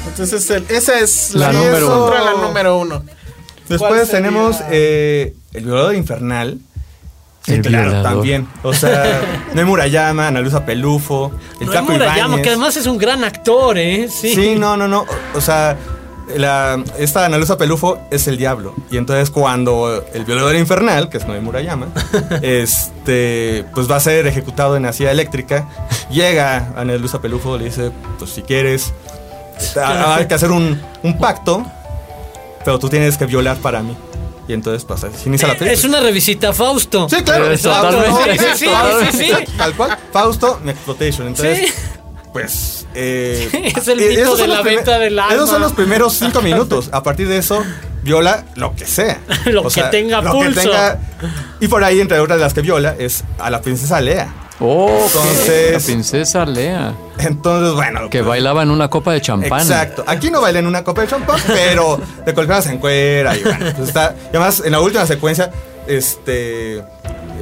Entonces, 0.08 0.50
el- 0.50 0.66
esa 0.68 0.98
es 0.98 1.32
La 1.34 1.52
número 1.52 1.86
uno. 1.86 2.14
la 2.24 2.32
número 2.48 2.76
uno. 2.78 3.02
¿Cuál 3.78 3.92
Después 3.92 4.10
tenemos 4.10 4.56
eh, 4.70 5.34
El 5.52 5.64
violador 5.64 5.94
infernal. 5.94 6.58
Sí, 7.44 7.54
El 7.54 7.62
claro, 7.62 7.90
violador. 7.90 8.12
también. 8.12 8.48
O 8.62 8.72
sea, 8.72 9.20
Noé 9.54 9.64
Murayama, 9.64 10.28
Ana 10.28 10.40
Luisa 10.40 10.64
Pelufo, 10.64 11.32
el 11.60 11.66
No 11.66 11.72
Caco 11.72 11.92
Murayama, 11.92 12.18
Ibáñez. 12.28 12.42
que 12.42 12.48
además 12.50 12.76
es 12.76 12.86
un 12.86 12.98
gran 12.98 13.24
actor, 13.24 13.76
¿eh? 13.78 14.08
Sí. 14.08 14.34
Sí, 14.34 14.54
no, 14.56 14.76
no, 14.76 14.86
no. 14.86 15.04
O 15.34 15.40
sea, 15.40 15.76
la, 16.36 16.82
esta 16.98 17.24
Ana 17.26 17.38
Luisa 17.38 17.58
Pelufo 17.58 17.98
es 18.12 18.28
el 18.28 18.36
diablo. 18.36 18.74
Y 18.92 18.96
entonces 18.96 19.30
cuando 19.30 20.04
el 20.14 20.24
violador 20.24 20.54
infernal, 20.54 21.08
que 21.08 21.18
es 21.18 21.26
Noé 21.26 21.40
Murayama, 21.40 21.88
este, 22.42 23.64
pues 23.74 23.90
va 23.90 23.96
a 23.96 24.00
ser 24.00 24.26
ejecutado 24.26 24.76
en 24.76 24.84
la 24.84 24.92
silla 24.92 25.10
eléctrica, 25.10 25.68
llega 26.10 26.72
Ana 26.76 26.96
Luisa 26.96 27.20
Pelufo, 27.20 27.58
le 27.58 27.64
dice, 27.66 27.90
pues 28.18 28.30
si 28.30 28.42
quieres, 28.42 28.92
ha- 29.76 30.16
hay 30.16 30.26
que 30.26 30.34
hacer 30.34 30.50
un, 30.52 30.80
un 31.02 31.18
pacto, 31.18 31.66
pero 32.64 32.78
tú 32.78 32.88
tienes 32.88 33.16
que 33.16 33.26
violar 33.26 33.56
para 33.58 33.82
mí. 33.82 33.96
Y 34.48 34.54
entonces 34.54 34.84
pasa, 34.84 35.08
se 35.12 35.28
inicia 35.28 35.46
la 35.46 35.54
película. 35.54 35.72
Es 35.72 35.84
una 35.84 36.00
revisita 36.00 36.48
a 36.48 36.52
Fausto. 36.52 37.08
Sí, 37.08 37.22
claro. 37.22 37.56
Totalmente. 37.56 38.38
Sí, 38.38 38.66
sí, 38.66 38.66
sí, 38.66 39.18
sí, 39.18 39.18
sí. 39.36 39.44
Tal 39.56 39.74
cual. 39.74 39.96
Fausto, 40.12 40.60
exploitation. 40.66 41.28
Entonces, 41.28 41.68
Sí. 41.68 41.74
pues. 42.32 42.86
eh, 42.94 43.72
Es 43.76 43.86
el 43.88 44.00
eh, 44.00 44.08
mito 44.16 44.36
de 44.36 44.48
la 44.48 44.62
venta 44.62 44.98
del 44.98 45.18
alma. 45.18 45.32
Esos 45.34 45.48
son 45.48 45.60
los 45.62 45.72
primeros 45.72 46.14
cinco 46.14 46.42
minutos. 46.42 46.88
A 46.92 47.02
partir 47.04 47.28
de 47.28 47.38
eso, 47.38 47.62
viola 48.02 48.44
lo 48.56 48.74
que 48.74 48.84
sea. 48.84 49.20
Lo 49.46 49.68
que 49.68 49.82
tenga 49.84 50.20
lo 50.20 50.32
que 50.32 50.38
pulso. 50.46 50.60
tenga- 50.60 50.98
y 51.60 51.68
por 51.68 51.84
ahí, 51.84 52.00
entre 52.00 52.18
otras 52.18 52.38
de 52.38 52.44
las 52.44 52.52
que 52.52 52.62
viola, 52.62 52.96
es 52.98 53.22
a 53.38 53.48
la 53.48 53.62
princesa 53.62 54.00
Lea. 54.00 54.34
Oh, 54.60 54.88
Entonces- 55.06 55.72
la 55.72 55.78
princesa 55.80 56.44
Lea. 56.46 56.92
Entonces, 57.18 57.74
bueno. 57.74 58.08
Que 58.10 58.18
pues, 58.18 58.28
bailaba 58.28 58.62
en 58.62 58.70
una 58.70 58.88
copa 58.88 59.12
de 59.12 59.20
champán. 59.20 59.60
Exacto. 59.60 60.04
Aquí 60.06 60.30
no 60.30 60.40
baila 60.40 60.58
en 60.60 60.66
una 60.66 60.84
copa 60.84 61.02
de 61.02 61.08
champán, 61.08 61.40
pero 61.46 61.96
de 61.98 62.34
cualquier 62.34 62.48
manera 62.48 62.62
se 62.62 62.72
encuera 62.74 63.36
y 63.36 63.42
bueno, 63.42 63.66
pues 63.76 63.88
está. 63.88 64.14
Y 64.26 64.28
además, 64.36 64.62
en 64.64 64.72
la 64.72 64.80
última 64.80 65.06
secuencia, 65.06 65.50
este. 65.86 66.82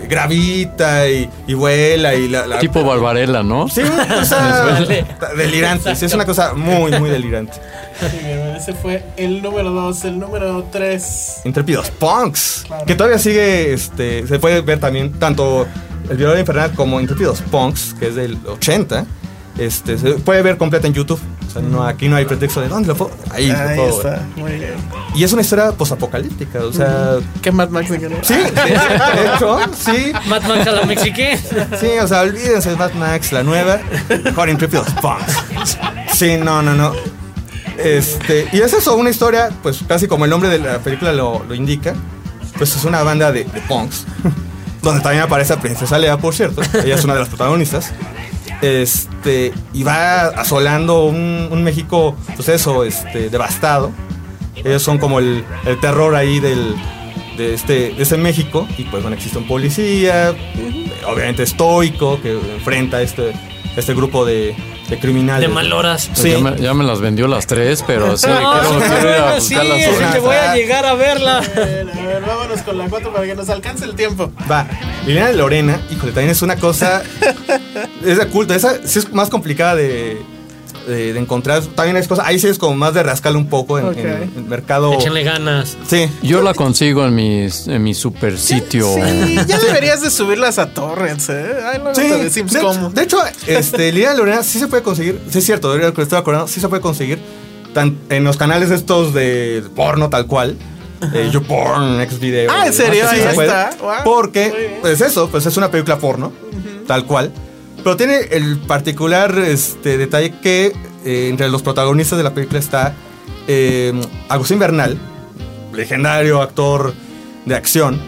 Gravita 0.09 1.09
y, 1.09 1.29
y 1.47 1.55
vuela 1.55 2.15
y 2.15 2.29
la. 2.29 2.47
la- 2.47 2.59
Tipo 2.59 2.83
Barbarella, 2.85 3.43
¿no? 3.43 3.69
Sí, 3.69 3.81
una 3.83 4.07
cosa 4.09 4.65
Dale. 4.67 5.07
delirante. 5.37 5.95
Sí, 5.95 6.07
es 6.07 6.15
una 6.15 6.25
cosa 6.25 6.55
muy, 6.55 6.91
muy 6.99 7.11
delirante. 7.11 7.53
Muy 8.01 8.25
bien, 8.25 8.39
ese 8.57 8.73
fue 8.73 9.05
el 9.17 9.43
número 9.43 9.71
dos. 9.71 10.05
El 10.05 10.19
número 10.19 10.65
tres. 10.73 11.41
Intrépidos 11.45 11.91
Punks. 11.91 12.65
Que 12.87 12.95
todavía 12.95 13.19
sigue, 13.19 13.73
este, 13.73 14.27
se 14.27 14.39
puede 14.39 14.63
ver 14.63 14.81
también 14.81 15.13
tanto 15.19 15.67
el 16.11 16.17
violador 16.17 16.41
infernal 16.41 16.73
como 16.75 17.01
Intrépidos 17.01 17.41
Punks, 17.43 17.95
que 17.99 18.09
es 18.09 18.15
del 18.17 18.37
80. 18.47 19.07
Este, 19.59 19.99
se 19.99 20.13
puede 20.15 20.43
ver 20.43 20.57
completa 20.59 20.87
en 20.87 20.95
YouTube. 20.95 21.21
O 21.47 21.53
sea, 21.53 21.61
no, 21.63 21.85
aquí 21.85 22.09
no 22.09 22.17
hay 22.17 22.25
pretexto 22.25 22.61
de 22.61 22.69
dónde 22.69 22.89
lo 22.89 22.95
puedo. 22.97 23.11
Ahí, 23.31 23.49
lo 23.49 23.59
Ahí 23.59 23.77
ver. 23.79 23.89
está. 23.91 24.23
Muy 24.37 24.53
bien. 24.53 24.75
Y 25.15 25.25
es 25.25 25.33
una 25.33 25.43
historia 25.43 25.73
posapocalíptica. 25.73 26.61
O 26.61 26.73
sea, 26.73 27.17
¿Qué 27.43 27.51
Mad 27.53 27.69
Max 27.71 27.91
de 27.91 27.99
que 27.99 28.09
no? 28.09 28.17
sí, 28.23 28.35
de, 28.35 28.51
de 28.53 29.35
hecho, 29.35 29.59
sí. 29.77 30.13
Mad 30.29 30.43
Max 30.45 30.67
a 30.69 30.73
la 30.73 30.85
mexique. 30.87 31.37
Sí, 31.81 31.89
o 32.01 32.07
sea, 32.09 32.21
olvídense 32.23 32.71
de 32.71 32.77
Mad 32.77 32.93
Max, 32.93 33.33
la 33.33 33.43
nueva. 33.43 33.81
Mejor 34.25 34.49
Intrépidos 34.49 34.89
Punks. 35.03 35.77
Sí, 36.15 36.37
no, 36.37 36.63
no, 36.63 36.75
no. 36.75 36.93
Este, 37.77 38.49
y 38.53 38.61
es 38.61 38.73
eso, 38.73 38.95
una 38.97 39.11
historia, 39.11 39.51
pues 39.63 39.81
casi 39.87 40.07
como 40.07 40.25
el 40.25 40.31
nombre 40.31 40.49
de 40.49 40.59
la 40.59 40.79
película 40.79 41.13
lo, 41.13 41.45
lo 41.47 41.55
indica. 41.55 41.95
Pues 42.57 42.77
es 42.77 42.85
una 42.85 43.03
banda 43.03 43.33
de, 43.33 43.45
de 43.45 43.61
punks. 43.63 44.07
Donde 44.83 45.03
también 45.03 45.23
aparece 45.25 45.55
la 45.55 45.61
princesa 45.61 45.99
Lea, 45.99 46.17
por 46.17 46.35
cierto. 46.35 46.63
Ella 46.85 46.95
es 46.95 47.05
una 47.05 47.15
de 47.15 47.21
las 47.21 47.29
protagonistas. 47.29 47.93
Este, 48.63 49.53
y 49.73 49.83
va 49.83 50.27
asolando 50.29 51.05
un, 51.05 51.49
un 51.51 51.65
México, 51.65 52.17
pues 52.37 52.49
eso, 52.49 52.85
este, 52.85 53.31
devastado. 53.31 53.91
Ellos 54.57 54.83
son 54.83 54.99
como 54.99 55.19
el, 55.19 55.45
el 55.65 55.81
terror 55.81 56.15
ahí 56.15 56.41
del, 56.41 56.75
de, 57.37 57.55
este, 57.55 57.95
de 57.95 58.03
ese 58.03 58.17
México. 58.17 58.67
Y 58.77 58.85
pues 58.85 59.03
bueno, 59.03 59.17
existe 59.17 59.39
un 59.39 59.47
policía, 59.47 60.35
obviamente 61.07 61.43
estoico, 61.43 62.21
que 62.21 62.33
enfrenta 62.33 62.99
a 62.99 63.03
este, 63.03 63.33
este 63.77 63.95
grupo 63.95 64.25
de, 64.25 64.55
de 64.91 64.99
criminales. 64.99 65.49
De 65.49 65.55
maloras. 65.55 66.07
Pues 66.09 66.19
Sí. 66.21 66.31
ya, 66.33 66.39
me, 66.39 66.57
ya 66.61 66.75
me 66.75 66.85
las 66.85 67.01
vendió 67.01 67.27
las 67.29 67.47
tres, 67.47 67.83
pero 67.87 68.17
sí, 68.17 68.27
No, 68.29 68.37
quiero, 68.61 68.71
sí, 68.71 68.89
quiero 68.91 69.09
ir 69.09 69.23
a 69.23 69.41
sí, 69.41 69.55
las 69.55 69.89
otras. 69.95 70.15
que 70.15 70.21
voy 70.21 70.37
a 70.37 70.55
llegar 70.57 70.85
a 70.87 70.95
verla. 70.95 71.39
A 71.39 71.41
ver, 71.41 71.89
a 71.91 72.07
ver, 72.07 72.23
vámonos 72.27 72.61
con 72.63 72.77
la 72.77 72.89
cuatro 72.89 73.13
para 73.13 73.25
que 73.27 73.35
nos 73.35 73.49
alcance 73.49 73.85
el 73.85 73.95
tiempo. 73.95 74.31
Va, 74.51 74.67
Liliana 75.07 75.29
de 75.29 75.37
Lorena, 75.37 75.81
híjole, 75.91 76.13
también 76.13 76.31
es 76.31 76.43
una 76.43 76.57
cosa. 76.57 77.03
es 78.05 78.19
de 78.19 78.27
culto. 78.29 78.53
Esa 78.55 78.87
sí 78.87 78.99
es 78.99 79.13
más 79.13 79.31
complicada 79.31 79.77
de, 79.77 80.21
de, 80.87 81.13
de 81.13 81.19
encontrar. 81.19 81.63
También 81.63 81.97
es 81.97 82.09
cosa. 82.09 82.27
Ahí 82.27 82.39
sí 82.39 82.47
es 82.49 82.59
como 82.59 82.75
más 82.77 82.95
de 82.95 83.03
rascarle 83.03 83.39
un 83.39 83.49
poco 83.49 83.79
en, 83.79 83.87
el 83.99 84.45
mercado. 84.45 84.93
Échenle 84.95 85.23
ganas. 85.23 85.77
Sí. 85.89 86.09
Yo 86.23 86.43
la 86.43 86.55
consigo 86.55 87.07
en 87.07 87.15
mi, 87.15 87.47
en 87.67 87.83
mi 87.83 87.95
super 87.95 88.39
sitio. 88.39 88.87
Sí, 88.95 89.37
ya 89.47 89.59
deberías 89.65 90.01
de 90.01 90.11
subirlas 90.11 90.59
a 90.59 90.73
torrents, 90.73 91.29
¿eh? 91.31 91.47
Ay, 91.65 91.79
luego 91.79 91.95
Sí, 91.95 92.09
decimos 92.23 92.53
de, 92.53 92.61
cómo. 92.61 92.91
de 92.91 93.03
hecho, 93.03 93.19
este, 93.47 93.93
de 93.93 94.15
Lorena 94.17 94.43
sí 94.43 94.59
se 94.59 94.67
puede 94.69 94.83
conseguir. 94.83 95.21
Sí, 95.31 95.39
es 95.39 95.45
cierto, 95.47 95.71
ahorita 95.71 95.93
que 95.93 96.03
estoy 96.03 96.19
acordando, 96.19 96.49
sí 96.49 96.61
se 96.61 96.69
puede 96.69 96.83
conseguir. 96.83 97.19
tan- 97.75 97.99
en 98.09 98.25
los 98.25 98.37
canales 98.37 98.71
estos 98.71 99.15
de 99.15 99.63
porno 99.77 100.11
tal 100.11 100.27
cual. 100.27 100.57
Eh, 101.15 101.31
YouPorn, 101.33 101.97
Next 101.97 102.21
Video. 102.21 102.51
Ah, 102.53 102.67
¿en 102.67 102.75
serio? 102.75 103.07
Ahí 103.09 103.21
está. 103.21 103.71
Wow. 103.81 103.93
Porque, 104.05 104.77
pues 104.83 105.01
eso, 105.01 105.29
pues 105.31 105.47
es 105.47 105.57
una 105.57 105.71
película 105.71 105.99
porno, 105.99 106.31
tal 106.87 107.07
cual. 107.07 107.33
Pero 107.83 107.97
tiene 107.97 108.19
el 108.31 108.59
particular 108.59 109.39
este, 109.39 109.99
detalle 109.99 110.35
que 110.43 110.73
eh, 111.05 111.29
entre 111.29 111.49
los 111.49 111.63
protagonistas 111.63 112.19
de 112.19 112.25
la 112.25 112.35
película 112.35 112.59
está 112.59 112.95
eh, 113.49 113.93
Agustín 114.29 114.59
Bernal, 114.59 114.99
legendario 115.75 116.43
actor 116.43 116.95
de 117.47 117.55
acción. 117.55 118.01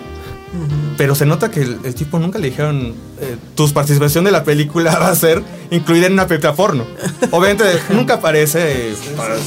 Pero 0.99 1.15
se 1.15 1.25
nota 1.25 1.51
que 1.51 1.63
el, 1.63 1.79
el 1.83 1.95
tipo 1.95 2.19
nunca 2.19 2.39
le 2.39 2.51
dijeron, 2.51 2.95
eh, 3.19 3.37
tu 3.55 3.71
participación 3.73 4.25
de 4.25 4.31
la 4.31 4.45
película 4.45 4.99
va 5.01 5.09
a 5.09 5.17
ser 5.17 5.43
incluida 5.71 6.07
en 6.07 6.13
una 6.13 6.27
película 6.27 6.55
porno. 6.55 6.87
Obviamente 7.31 7.65
nunca 7.91 8.15
aparece 8.15 8.91
eh, 8.91 8.95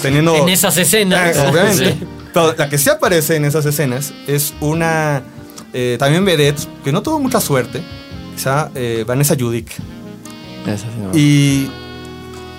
teniendo... 0.01 0.35
En 0.35 0.49
esas 0.49 0.75
escenas. 0.77 1.37
Eh, 1.37 1.47
obviamente. 1.47 1.91
Sí. 1.91 2.07
Pero 2.33 2.53
la 2.57 2.67
que 2.67 2.77
sí 2.77 2.89
aparece 2.89 3.35
en 3.35 3.45
esas 3.45 3.65
escenas 3.65 4.13
es 4.27 4.53
una 4.59 5.23
eh, 5.77 5.97
también 5.99 6.23
vedette 6.23 6.67
que 6.85 6.91
no 6.93 7.01
tuvo 7.03 7.19
mucha 7.19 7.41
suerte. 7.41 7.83
Quizá 8.33 8.71
eh, 8.75 9.03
Vanessa 9.05 9.35
Judic. 9.37 9.71
Esa 10.65 10.85
sí, 10.85 10.97
no. 10.99 11.17
Y 11.17 11.69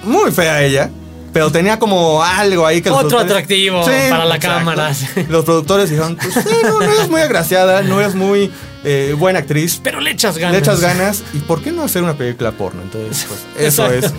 muy 0.05 0.31
fea 0.31 0.63
ella. 0.63 0.91
Pero 1.33 1.53
tenía 1.53 1.79
como 1.79 2.23
algo 2.23 2.67
ahí 2.67 2.81
que 2.81 2.89
los 2.89 3.05
Otro 3.05 3.19
atractivo 3.19 3.85
para 3.85 4.25
la 4.25 4.39
cámara. 4.39 4.91
Los 5.29 5.45
productores 5.45 5.91
dijeron, 5.91 6.17
pues, 6.17 6.33
sí, 6.33 6.57
no, 6.63 6.79
no 6.79 6.83
eres 6.83 7.11
muy 7.11 7.21
agraciada, 7.21 7.83
no 7.83 8.01
eres 8.01 8.15
muy 8.15 8.51
eh, 8.85 9.15
buena 9.19 9.41
actriz. 9.41 9.79
Pero 9.83 10.01
le 10.01 10.13
echas 10.13 10.39
ganas. 10.39 10.55
Le 10.55 10.61
echas 10.61 10.81
ganas. 10.81 11.25
¿Y 11.35 11.41
por 11.41 11.61
qué 11.63 11.73
no 11.73 11.83
hacer 11.83 12.03
una 12.03 12.17
película 12.17 12.53
porno? 12.53 12.81
Entonces, 12.81 13.27
pues, 13.29 13.41
eso 13.67 13.85
es. 13.93 14.15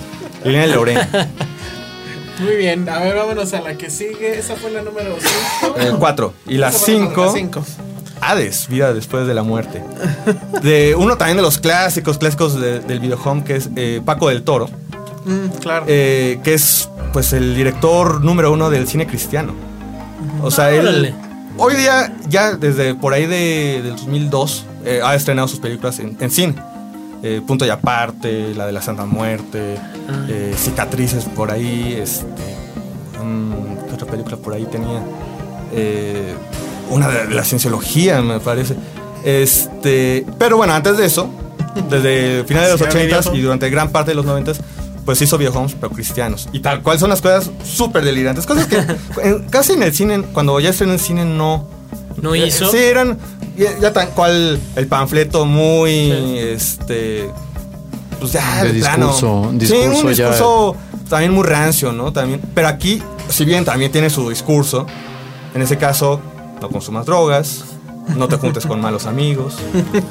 Liliana 0.45 0.76
Lorena. 0.76 1.30
Muy 2.39 2.56
bien, 2.56 2.88
a 2.88 3.00
ver, 3.00 3.15
vámonos 3.15 3.52
a 3.54 3.62
la 3.62 3.76
que 3.76 3.89
sigue. 3.89 4.38
Esa 4.38 4.56
fue 4.56 4.69
la 4.69 4.84
número 4.84 5.15
5. 5.62 5.76
El 5.80 5.95
4. 5.95 6.34
Y 6.45 6.58
la 6.58 6.71
5. 6.71 7.34
5. 8.20 8.26
Hades, 8.26 8.68
vida 8.68 8.94
después 8.94 9.28
de 9.28 9.34
la 9.34 9.44
muerte. 9.44 9.84
De 10.62 10.96
uno 10.96 11.18
también 11.18 11.38
de 11.38 11.44
los 11.44 11.58
clásicos, 11.60 12.18
clásicos 12.18 12.60
de- 12.60 12.80
del 12.80 13.00
videohome, 13.00 13.44
que 13.44 13.56
es 13.56 13.70
eh, 13.76 14.02
Paco 14.04 14.30
del 14.30 14.44
Toro, 14.44 14.70
claro. 15.62 15.86
eh, 15.88 16.40
que 16.44 16.54
es 16.54 16.90
pues 17.14 17.34
el 17.34 17.56
director 17.56 18.24
número 18.24 18.52
uno 18.52 18.70
del 18.70 18.88
cine 18.88 19.08
cristiano. 19.08 19.54
O 20.42 20.52
sea, 20.52 20.72
él 20.72 21.16
hoy 21.58 21.76
día, 21.76 22.14
ya 22.30 22.54
desde 22.54 22.94
por 22.96 23.14
ahí 23.14 23.26
de, 23.26 23.82
del 23.84 23.96
2002, 23.96 24.66
eh, 24.86 25.02
ha 25.04 25.16
estrenado 25.16 25.48
sus 25.48 25.60
películas 25.60 26.00
en, 26.00 26.18
en 26.20 26.30
cine. 26.32 26.56
Eh, 27.24 27.42
Punto 27.46 27.66
y 27.66 27.70
aparte, 27.70 28.54
la 28.54 28.68
de 28.68 28.72
la 28.72 28.82
Santa 28.82 29.06
Muerte, 29.06 29.76
eh, 30.30 30.54
Cicatrices 30.56 31.26
por 31.26 31.50
ahí, 31.50 31.98
este, 32.00 32.26
mm, 33.24 33.88
¿qué 33.88 33.94
otra 33.96 34.06
película 34.08 34.38
por 34.38 34.54
ahí 34.54 34.66
tenía? 34.66 35.02
Una 36.89 37.08
de, 37.10 37.34
la 37.34 37.43
cienciología, 37.43 38.21
me 38.21 38.39
parece. 38.39 38.76
Este, 39.23 40.26
pero 40.38 40.58
bueno, 40.58 40.73
antes 40.73 40.97
de 40.97 41.06
eso, 41.06 41.30
desde 41.89 42.43
finales 42.45 42.69
de 42.69 42.71
los 42.73 42.80
Sí, 42.80 42.86
había 42.86 43.00
80 43.04 43.06
videohome. 43.17 43.38
y 43.38 43.41
durante 43.41 43.69
gran 43.69 43.89
parte 43.89 44.12
de 44.12 44.15
los 44.15 44.26
90 44.26 44.54
pues 45.06 45.21
hizo 45.21 45.38
videohomes 45.38 45.73
pero 45.80 45.89
cristianos. 45.93 46.50
Y 46.52 46.60
tal 46.60 46.82
cual 46.82 47.00
son 47.00 47.10
las 47.10 47.21
cosas 47.21 47.50
súper 47.63 48.04
delirantes. 48.04 48.45
Cosas 48.45 48.67
que 48.67 48.78
en- 49.23 49.47
casi 49.50 49.73
en 49.73 49.84
el 49.84 49.93
cine, 49.93 50.21
cuando 50.34 50.60
ya 50.60 50.69
estrenó 50.69 50.93
en 50.93 51.00
cine, 51.00 51.23
no. 51.26 51.67
No 52.21 52.36
Eh, 52.36 52.47
hizo. 52.47 52.69
Sí, 52.71 52.78
eran 52.78 53.17
ya, 53.58 53.78
ya 53.80 53.93
tal 53.93 54.10
cual 54.10 54.60
el 54.76 54.88
panfleto 54.88 55.45
muy, 55.45 56.38
este, 56.39 57.30
pues 58.19 58.32
ya 58.34 58.63
De 58.63 58.73
plano. 58.73 59.08
discurso, 59.08 59.50
sí, 59.52 59.58
discurso 59.60 60.08
un 60.08 60.13
ya- 60.13 60.30
discurso 60.30 60.76
también 61.10 61.32
muy 61.34 61.43
rancio, 61.43 61.91
¿no? 61.93 62.12
También, 62.12 62.41
pero 62.54 62.67
aquí, 62.67 63.02
si 63.30 63.45
bien 63.45 63.63
también 63.65 63.91
tiene 63.91 64.10
su 64.10 64.30
discurso, 64.30 64.86
en 65.56 65.62
ese 65.62 65.78
caso, 65.78 66.19
no 66.62 66.70
consumas 66.70 67.06
drogas, 67.06 67.63
no 68.15 68.28
te 68.28 68.38
juntes 68.38 68.65
con 68.65 68.80
malos 68.82 69.06
amigos. 69.06 69.56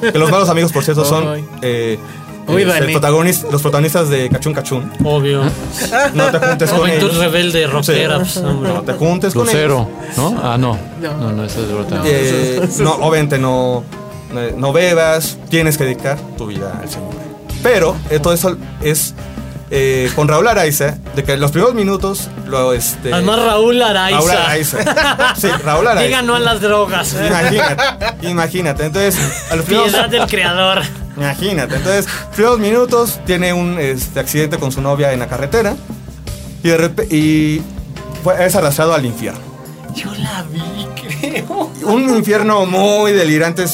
Que 0.00 0.18
los 0.18 0.30
malos 0.30 0.48
amigos, 0.48 0.72
por 0.72 0.85
cierto, 0.85 1.04
son 1.04 1.46
eh, 1.62 1.98
Uy, 2.48 2.62
el 2.62 2.70
protagonis- 2.94 3.50
los 3.50 3.61
protagonistas 3.62 4.09
de 4.09 4.28
Cachún 4.28 4.54
Cachún. 4.54 4.92
Obvio. 5.04 5.42
No 6.14 6.30
te 6.30 6.38
juntes 6.38 6.70
con 6.70 6.78
Juventud 6.80 7.09
ellos. 7.09 7.18
rebelde, 7.18 7.66
rockera. 7.66 8.24
Sí. 8.24 8.40
pues. 8.40 8.72
No 8.74 8.82
te 8.82 8.92
juntes 8.92 9.35
con 9.35 9.46
Lucero, 9.46 9.88
ellos. 10.04 10.16
¿no? 10.18 10.40
Ah, 10.42 10.56
no. 10.56 10.78
No. 11.00 11.16
No, 11.16 11.32
no, 11.32 11.44
ese 11.44 11.62
es 11.62 11.68
de 11.68 11.74
otra. 11.74 12.02
Eh, 12.04 12.68
no, 12.78 12.92
obviamente 12.94 13.38
no, 13.38 13.82
no- 14.32 14.56
no 14.56 14.72
bebas, 14.72 15.38
tienes 15.48 15.76
que 15.76 15.85
dedicar 15.85 16.18
tu 16.38 16.46
vida 16.46 16.78
al 16.80 16.88
Señor. 16.88 17.11
Pero 17.62 17.96
eh, 18.11 18.20
todo 18.20 18.32
eso 18.32 18.56
es 18.80 19.14
eh, 19.70 20.11
con 20.14 20.29
Raúl 20.29 20.46
Araiza, 20.46 20.96
de 21.14 21.24
que 21.24 21.37
los 21.37 21.50
primeros 21.50 21.74
minutos 21.74 22.29
lo 22.46 22.72
este. 22.72 23.12
Además, 23.12 23.40
Raúl 23.44 23.83
Araiza. 23.83 24.18
Raúl 24.18 24.31
Araiza. 24.31 25.35
Sí, 25.37 25.48
Raúl 25.64 25.87
Araiza. 25.87 26.07
Diga 26.07 26.22
no 26.22 26.35
a 26.37 26.40
las 26.40 26.61
drogas. 26.61 27.14
Imagínate, 27.14 28.29
imagínate. 28.29 28.85
Entonces, 28.87 29.18
a 29.50 29.57
los 29.57 29.64
primeros, 29.64 29.92
Piedad 29.92 30.09
del 30.09 30.26
creador. 30.26 30.83
imagínate. 31.16 31.76
Entonces, 31.76 32.07
primeros 32.33 32.59
minutos 32.59 33.20
tiene 33.26 33.52
un 33.52 33.79
este, 33.79 34.20
accidente 34.20 34.59
con 34.59 34.70
su 34.70 34.81
novia 34.81 35.12
en 35.12 35.18
la 35.18 35.26
carretera 35.26 35.74
y 36.62 36.68
de 36.68 36.76
repente 36.76 37.14
y 37.14 37.62
fue, 38.22 38.44
es 38.44 38.55
arrastrado 38.55 38.94
al 38.94 39.05
infierno. 39.05 39.40
Yo 39.94 40.12
la 40.14 40.44
vi, 40.52 40.87
creo. 40.94 41.70
Un 41.85 42.11
infierno 42.16 42.66
muy 42.66 43.12
delirante, 43.12 43.64
eh, 43.64 43.68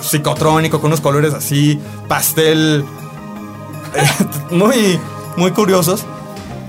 psicotrónico, 0.00 0.80
con 0.80 0.88
unos 0.88 1.00
colores 1.00 1.32
así, 1.34 1.78
pastel, 2.08 2.84
eh, 3.94 4.24
muy, 4.50 4.98
muy 5.38 5.52
curiosos. 5.52 6.04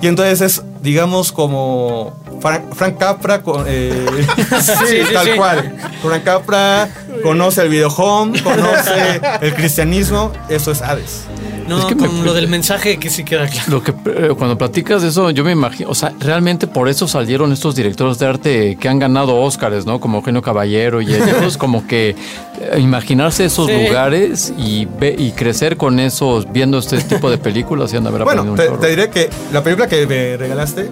Y 0.02 0.08
entonces 0.08 0.40
es, 0.42 0.64
digamos, 0.82 1.32
como 1.34 2.14
Frank, 2.40 2.74
Frank 2.74 2.98
Capra, 2.98 3.42
con, 3.42 3.66
eh, 3.68 4.06
sí, 4.62 5.14
tal 5.14 5.26
sí. 5.26 5.32
cual. 5.36 5.76
Frank 6.02 6.24
Capra 6.24 6.90
conoce 7.22 7.64
el 7.64 7.70
videohome, 7.70 8.42
conoce 8.42 9.20
el 9.42 9.54
cristianismo, 9.56 10.32
eso 10.48 10.72
es 10.72 10.82
Hades. 10.82 11.26
No, 11.70 11.80
Es 11.80 11.86
que 11.86 11.96
me- 11.96 12.08
con 12.08 12.26
lo 12.26 12.34
del 12.34 12.48
mensaje 12.48 12.98
que 12.98 13.10
sí 13.10 13.24
queda 13.24 13.48
claro. 13.48 13.72
Lo 13.72 13.84
que 13.84 13.92
eh, 13.92 14.34
cuando 14.38 14.58
platicas 14.58 15.02
de 15.02 15.10
eso, 15.10 15.30
yo 15.30 15.44
me 15.44 15.52
imagino, 15.52 15.90
o 15.90 15.96
sea, 15.96 16.12
realmente 16.20 16.68
por 16.68 16.90
eso 16.90 17.08
salieron 17.08 17.52
estos 17.54 17.76
directores 17.76 18.18
de 18.20 18.26
arte 18.26 18.78
que 18.80 18.90
han 18.90 19.00
ganado 19.00 19.36
Óscares, 19.38 19.86
¿no? 19.86 20.00
Como 20.00 20.18
Eugenio 20.18 20.42
Caballero 20.42 21.02
y 21.02 21.14
ellos, 21.14 21.58
como 21.58 21.86
que 21.88 22.16
eh, 22.60 22.80
imaginarse 22.80 23.46
esos 23.46 23.68
Sí. 23.68 23.74
lugares 23.88 24.54
y 24.58 24.86
ve, 25.00 25.16
y 25.18 25.32
crecer 25.32 25.78
con 25.78 26.00
esos, 26.00 26.52
viendo 26.52 26.80
este 26.80 26.98
tipo 27.02 27.30
de 27.30 27.38
películas 27.38 27.94
y 27.94 27.98
han 27.98 28.04
de 28.04 28.10
haber 28.10 28.24
Bueno, 28.24 28.42
aprendido 28.42 28.74
un 28.74 28.80
te, 28.80 28.88
te 28.88 28.90
diré 28.96 29.10
que 29.10 29.30
la 29.54 29.64
película 29.64 29.88
que 29.88 30.08
me 30.08 30.38
regalaste 30.38 30.90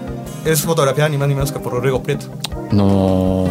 es 0.51 0.62
fotografía 0.62 1.07
ni 1.10 1.17
más 1.17 1.27
ni 1.27 1.33
menos 1.36 1.51
que 1.51 1.60
por 1.60 1.73
Rodrigo 1.73 2.01
Prieto. 2.03 2.27
No, 2.71 3.45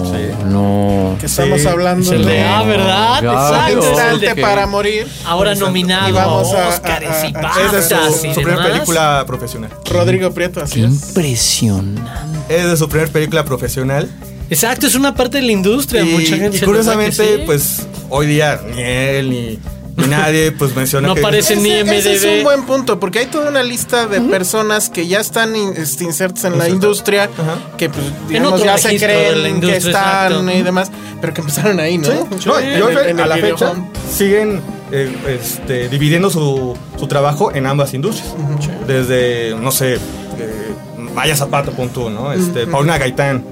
no. 0.47 1.17
Que 1.19 1.27
estamos 1.27 1.61
Sí, 1.61 1.67
hablando 1.67 2.11
de 2.11 2.43
Ah, 2.43 2.63
¿verdad? 2.63 3.19
Exacto. 3.25 3.89
Instante 3.89 4.35
que- 4.35 4.43
para 4.43 4.67
morir. 4.67 5.07
Ahora 5.25 5.55
Y 5.55 5.59
nominado 5.59 6.13
vamos 6.15 6.53
a 6.53 6.67
a- 6.67 6.69
Óscares 6.69 7.11
a- 7.11 7.27
Es 7.65 7.73
de 7.73 7.83
su, 7.83 8.27
y 8.27 8.35
su 8.35 8.41
primera 8.43 8.63
película 8.63 9.25
profesional. 9.27 9.71
Rodrigo 9.91 10.31
Prieto, 10.33 10.63
así 10.63 10.83
es. 10.83 11.09
Impresionante. 11.09 12.03
Es 12.49 12.67
de 12.67 12.77
su 12.77 12.89
primera 12.89 13.11
película 13.11 13.45
profesional. 13.45 14.09
Exacto, 14.51 14.87
es 14.87 14.95
una 14.95 15.15
parte 15.15 15.39
de 15.39 15.45
la 15.45 15.53
industria. 15.53 16.03
Y, 16.03 16.13
Mucha 16.13 16.37
gente 16.37 16.59
y 16.59 16.61
curiosamente, 16.61 17.37
sí. 17.39 17.43
pues 17.47 17.87
hoy 18.11 18.27
día 18.27 18.61
ni 18.75 18.83
él 18.83 19.31
ni, 19.31 19.59
ni 19.97 20.07
nadie 20.07 20.53
pues 20.53 20.75
menciona 20.77 21.09
No 21.09 21.15
que 21.15 21.21
aparece 21.21 21.57
ni 21.57 21.71
Ese, 21.73 21.97
ese 21.99 22.13
es 22.15 22.23
MDB. 22.25 22.37
un 22.39 22.45
buen 22.45 22.63
punto, 22.67 23.01
porque 23.01 23.21
hay 23.21 23.27
toda 23.27 23.49
una 23.51 23.63
lista 23.63 24.07
de 24.07 24.21
personas 24.21 24.91
que 24.91 25.07
ya 25.07 25.21
están 25.21 25.57
in- 25.57 25.73
este, 25.77 26.05
insertas 26.05 26.45
en 26.45 26.59
la 26.59 26.69
industria, 26.69 27.25
Ajá. 27.25 27.77
que 27.79 27.89
pues, 27.89 28.05
digamos, 28.29 28.63
ya 28.63 28.77
se 28.79 28.97
creen 28.99 29.61
que 29.61 29.77
están 29.77 30.33
exacto. 30.33 30.51
y 30.53 30.63
demás, 30.63 30.91
pero 31.21 31.33
que 31.35 31.41
empezaron 31.41 31.81
ahí, 31.81 31.99
¿no? 31.99 32.09
Sí, 32.09 32.15
no, 32.47 32.59
En 32.59 33.19
y 33.19 33.21
a 33.23 33.27
la 33.27 33.37
fecha 33.37 33.73
siguen 34.13 34.61
eh, 34.93 35.13
este, 35.41 35.89
dividiendo 35.89 36.31
su, 36.31 36.77
su 36.99 37.07
trabajo 37.09 37.53
en 37.55 37.67
ambas 37.67 37.93
industrias. 37.95 38.35
Desde, 38.87 39.55
no 39.61 39.71
sé, 39.73 39.95
eh, 39.95 39.99
Maya 41.15 41.35
Zapata, 41.35 41.71
punto, 41.73 42.11
¿no? 42.11 42.33
Este, 42.33 42.67
Paulina 42.67 42.99
Gaitán, 42.99 43.45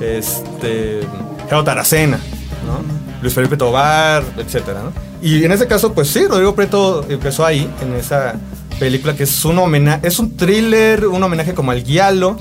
este, 0.00 1.00
Gerardo 1.44 1.64
Taracena, 1.64 2.18
¿no? 2.66 2.84
Luis 3.22 3.34
Felipe 3.34 3.56
Tobar, 3.56 4.22
etcétera, 4.36 4.82
¿no? 4.82 4.92
Y 5.22 5.44
en 5.44 5.52
ese 5.52 5.66
caso, 5.66 5.92
pues 5.92 6.08
sí, 6.08 6.26
Rodrigo 6.26 6.54
Prieto 6.54 7.04
empezó 7.08 7.44
ahí, 7.44 7.70
en 7.82 7.94
esa 7.94 8.34
película 8.78 9.16
que 9.16 9.22
es 9.22 9.44
un 9.44 9.58
homenaje, 9.58 10.06
es 10.06 10.18
un 10.18 10.36
thriller, 10.36 11.06
un 11.06 11.22
homenaje 11.22 11.54
como 11.54 11.70
al 11.70 11.82
guialo. 11.82 12.38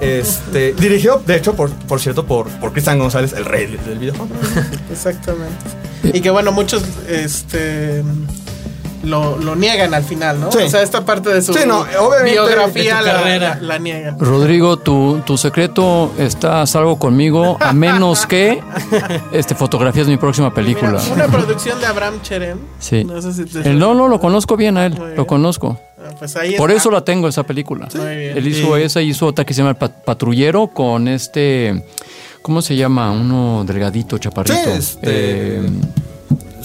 Este, 0.00 0.74
dirigido, 0.74 1.22
de 1.26 1.36
hecho, 1.36 1.54
por, 1.54 1.70
por 1.70 2.00
cierto, 2.00 2.26
por, 2.26 2.48
por 2.58 2.72
Cristian 2.72 2.98
González, 2.98 3.32
el 3.32 3.46
rey 3.46 3.66
del 3.66 3.84
del 3.84 3.98
videojuego. 3.98 4.28
Exactamente. 4.90 5.56
Y 6.04 6.20
que 6.20 6.30
bueno, 6.30 6.52
muchos 6.52 6.84
este 7.08 8.04
lo, 9.06 9.38
lo 9.38 9.56
niegan 9.56 9.94
al 9.94 10.04
final, 10.04 10.40
¿no? 10.40 10.52
Sí. 10.52 10.58
O 10.58 10.68
sea, 10.68 10.82
esta 10.82 11.04
parte 11.04 11.30
de 11.32 11.40
su 11.42 11.54
Sí, 11.54 11.60
no, 11.66 11.80
obviamente, 12.00 12.32
biografía 12.32 12.96
de 12.98 13.02
la, 13.02 13.12
carrera. 13.12 13.54
la- 13.60 13.66
la 13.68 13.78
niegan. 13.78 14.18
Rodrigo, 14.18 14.76
tu, 14.78 15.20
tu 15.24 15.38
secreto 15.38 16.12
está 16.18 16.62
a 16.62 16.66
salvo 16.66 16.98
conmigo, 16.98 17.56
a 17.60 17.72
menos 17.72 18.26
que 18.26 18.60
este, 19.32 19.54
fotografías 19.54 20.06
mi 20.08 20.16
próxima 20.16 20.52
película. 20.52 21.00
Mira, 21.02 21.14
una 21.14 21.26
producción 21.28 21.80
de 21.80 21.86
Abraham 21.86 22.20
Cherem. 22.22 22.58
Sí. 22.78 23.04
No 23.04 23.20
sé 23.22 23.32
si 23.32 23.44
te 23.44 23.70
El- 23.70 23.78
no, 23.78 23.94
no, 23.94 24.08
lo 24.08 24.18
conozco 24.20 24.56
bien 24.56 24.76
a 24.76 24.86
él, 24.86 24.94
bien. 24.94 25.16
lo 25.16 25.26
conozco. 25.26 25.78
Ah, 25.98 26.10
Pues 26.18 26.36
ahí 26.36 26.56
Por 26.56 26.70
está. 26.70 26.80
eso 26.82 26.90
la 26.90 27.02
tengo, 27.04 27.26
esa 27.28 27.42
película. 27.44 27.88
Muy 27.94 28.16
bien. 28.16 28.36
Él 28.36 28.46
hizo 28.48 28.78
Y- 28.78 28.82
esa, 28.82 29.00
hizo 29.00 29.26
otra 29.26 29.44
que 29.44 29.54
se 29.54 29.58
llama 29.58 29.70
El 29.70 29.76
Pat- 29.76 30.04
Patrullero 30.04 30.68
con 30.68 31.08
este... 31.08 31.84
¿Cómo 32.42 32.62
se 32.62 32.76
llama? 32.76 33.10
Uno 33.10 33.64
delgadito, 33.66 34.18
chaparrito. 34.18 34.54
Sí, 34.54 34.70
este- 34.78 35.00
Eh, 35.58 35.70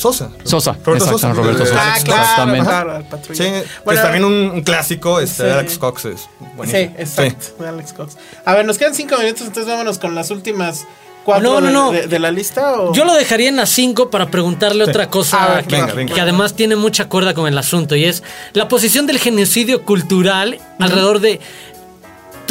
Sosa. 0.01 0.29
Sosa, 0.43 0.71
Roberto 0.83 0.91
exacto, 1.05 1.17
Sosa. 1.19 1.33
Roberto 1.33 1.65
Sosa. 1.65 1.79
Ah, 1.93 1.97
claro. 2.03 2.21
Exactamente. 2.21 2.65
claro, 2.67 3.03
Sí, 3.33 3.69
Bueno, 3.85 3.99
es 3.99 4.03
también 4.03 4.25
un, 4.25 4.33
un 4.55 4.61
clásico, 4.63 5.19
este, 5.19 5.43
Sí. 5.43 5.49
Alex 5.49 5.77
Cox 5.77 6.05
es 6.05 6.29
buenísimo. 6.57 6.93
Sí, 6.95 7.01
exacto, 7.01 7.63
de 7.63 7.69
Alex 7.69 7.93
Cox. 7.93 8.17
A 8.45 8.53
ver, 8.55 8.65
nos 8.65 8.77
quedan 8.77 8.95
cinco 8.95 9.17
minutos, 9.17 9.41
entonces 9.41 9.65
vámonos 9.67 9.99
con 9.99 10.15
las 10.15 10.31
últimas 10.31 10.85
cuatro 11.23 11.43
No, 11.43 11.61
no, 11.61 11.67
de, 11.67 11.73
no. 11.73 11.91
de- 11.91 12.07
de 12.07 12.19
la 12.19 12.31
lista. 12.31 12.73
¿o? 12.81 12.93
Yo 12.93 13.05
lo 13.05 13.13
dejaría 13.13 13.47
en 13.47 13.55
las 13.55 13.69
5 13.69 14.09
para 14.09 14.31
preguntarle 14.31 14.83
otra 14.83 15.07
cosa 15.09 15.43
A 15.43 15.55
ver, 15.57 15.65
que, 15.65 15.75
venga, 15.75 15.93
venga. 15.93 16.15
que 16.15 16.19
además 16.21 16.55
tiene 16.55 16.75
mucha 16.75 17.07
cuerda 17.09 17.35
con 17.35 17.47
el 17.47 17.55
asunto 17.59 17.95
y 17.95 18.05
es 18.05 18.23
la 18.53 18.67
posición 18.67 19.05
del 19.05 19.19
genocidio 19.19 19.83
cultural 19.85 20.57
alrededor 20.79 21.19
de 21.19 21.39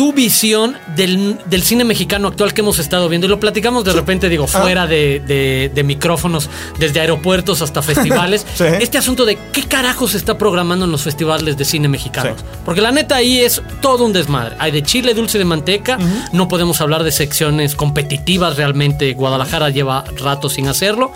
tu 0.00 0.14
visión 0.14 0.78
del, 0.96 1.36
del 1.44 1.62
cine 1.62 1.84
mexicano 1.84 2.28
actual 2.28 2.54
que 2.54 2.62
hemos 2.62 2.78
estado 2.78 3.06
viendo. 3.10 3.26
Y 3.26 3.28
lo 3.30 3.38
platicamos 3.38 3.84
de 3.84 3.92
repente, 3.92 4.30
digo, 4.30 4.46
fuera 4.46 4.86
de, 4.86 5.20
de- 5.26 5.70
de 5.74 5.82
micrófonos, 5.84 6.48
desde 6.78 7.00
aeropuertos 7.00 7.60
hasta 7.60 7.82
festivales. 7.82 8.46
Sí. 8.54 8.64
Este 8.80 8.96
asunto 8.96 9.26
de 9.26 9.36
qué 9.52 9.64
carajo 9.64 10.08
se 10.08 10.16
está 10.16 10.38
programando 10.38 10.86
en 10.86 10.90
los 10.92 11.02
festivales 11.02 11.58
de 11.58 11.64
cine 11.66 11.86
mexicanos. 11.88 12.38
Sí. 12.40 12.44
Porque 12.64 12.80
la 12.80 12.92
neta 12.92 13.16
ahí 13.16 13.40
es 13.40 13.60
todo 13.82 14.04
un 14.06 14.14
desmadre. 14.14 14.56
Hay 14.58 14.70
de 14.72 14.82
chile 14.82 15.12
dulce 15.12 15.36
de 15.36 15.44
manteca. 15.44 15.98
No 16.32 16.48
podemos 16.48 16.80
hablar 16.80 17.04
de 17.04 17.12
secciones 17.12 17.74
competitivas 17.74 18.56
realmente. 18.56 19.12
Guadalajara 19.12 19.68
lleva 19.68 20.04
rato 20.16 20.48
sin 20.48 20.66
hacerlo. 20.68 21.12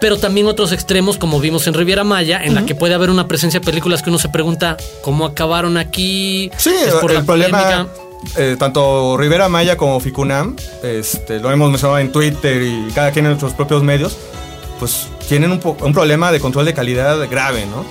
Pero 0.00 0.18
también 0.18 0.46
otros 0.46 0.72
extremos, 0.72 1.16
como 1.16 1.40
vimos 1.40 1.66
en 1.68 1.72
Riviera 1.74 2.04
Maya, 2.04 2.38
en 2.44 2.54
la 2.54 2.66
que 2.66 2.74
puede 2.74 2.92
haber 2.92 3.08
una 3.08 3.26
presencia 3.28 3.60
de 3.60 3.64
películas 3.66 4.02
que 4.02 4.10
uno 4.10 4.18
se 4.18 4.28
pregunta 4.28 4.76
cómo 5.02 5.24
acabaron 5.24 5.78
aquí. 5.78 6.50
Sí, 6.58 6.70
¿Es 6.86 6.92
por 6.94 7.10
el 7.12 7.18
la 7.18 7.24
problema, 7.24 7.58
polémica? 7.62 8.05
Eh, 8.36 8.56
tanto 8.58 9.16
Rivera 9.16 9.48
Maya 9.48 9.76
como 9.76 10.00
Ficunam, 10.00 10.56
este, 10.82 11.38
lo 11.40 11.50
hemos 11.52 11.70
mencionado 11.70 11.98
en 11.98 12.12
Twitter 12.12 12.62
y 12.62 12.88
cada 12.94 13.10
quien 13.12 13.24
en 13.26 13.32
nuestros 13.32 13.54
propios 13.54 13.82
medios, 13.82 14.16
pues 14.78 15.08
tienen 15.28 15.50
un, 15.52 15.58
problema 15.92 16.30
de 16.32 16.40
control 16.40 16.64
de 16.66 16.74
calidad 16.74 17.28
grave, 17.30 17.64
¿no? 17.66 17.84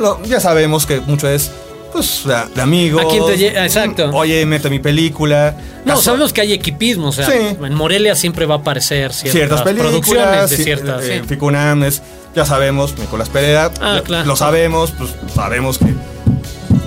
Lo- 0.00 0.22
ya 0.24 0.40
sabemos 0.40 0.86
que 0.86 1.00
mucho 1.00 1.28
es, 1.28 1.50
pues, 1.92 2.22
de, 2.24 2.34
de 2.54 2.62
amigos. 2.62 3.02
¿A 3.04 3.08
quién 3.08 3.26
te 3.26 3.36
lle- 3.36 3.64
exacto. 3.64 4.10
Oye, 4.14 4.44
mete 4.46 4.70
mi 4.70 4.78
película. 4.78 5.54
No, 5.84 5.92
Caso- 5.94 6.02
sabemos 6.02 6.32
que 6.32 6.40
hay 6.40 6.52
equipismo, 6.52 7.08
o 7.08 7.12
sea, 7.12 7.26
Sí. 7.26 7.32
en 7.62 7.74
Morelia 7.74 8.14
siempre 8.14 8.46
va 8.46 8.54
a 8.56 8.58
aparecer 8.58 9.12
ciertas, 9.12 9.32
ciertas 9.32 9.62
películas, 9.62 9.90
producciones 9.92 10.50
de 10.50 10.56
ci- 10.56 10.64
ciertas. 10.64 11.04
eh, 11.04 11.20
sí. 11.22 11.28
Ficunam 11.28 11.82
es, 11.84 12.02
ya 12.34 12.44
sabemos, 12.46 12.96
Nicolás 12.98 13.28
Pereira, 13.28 13.70
Ah, 13.80 13.96
lo- 13.96 14.02
claro. 14.04 14.26
lo 14.26 14.36
sabemos, 14.36 14.92
pues 14.96 15.10
sabemos 15.34 15.78
que, 15.78 15.86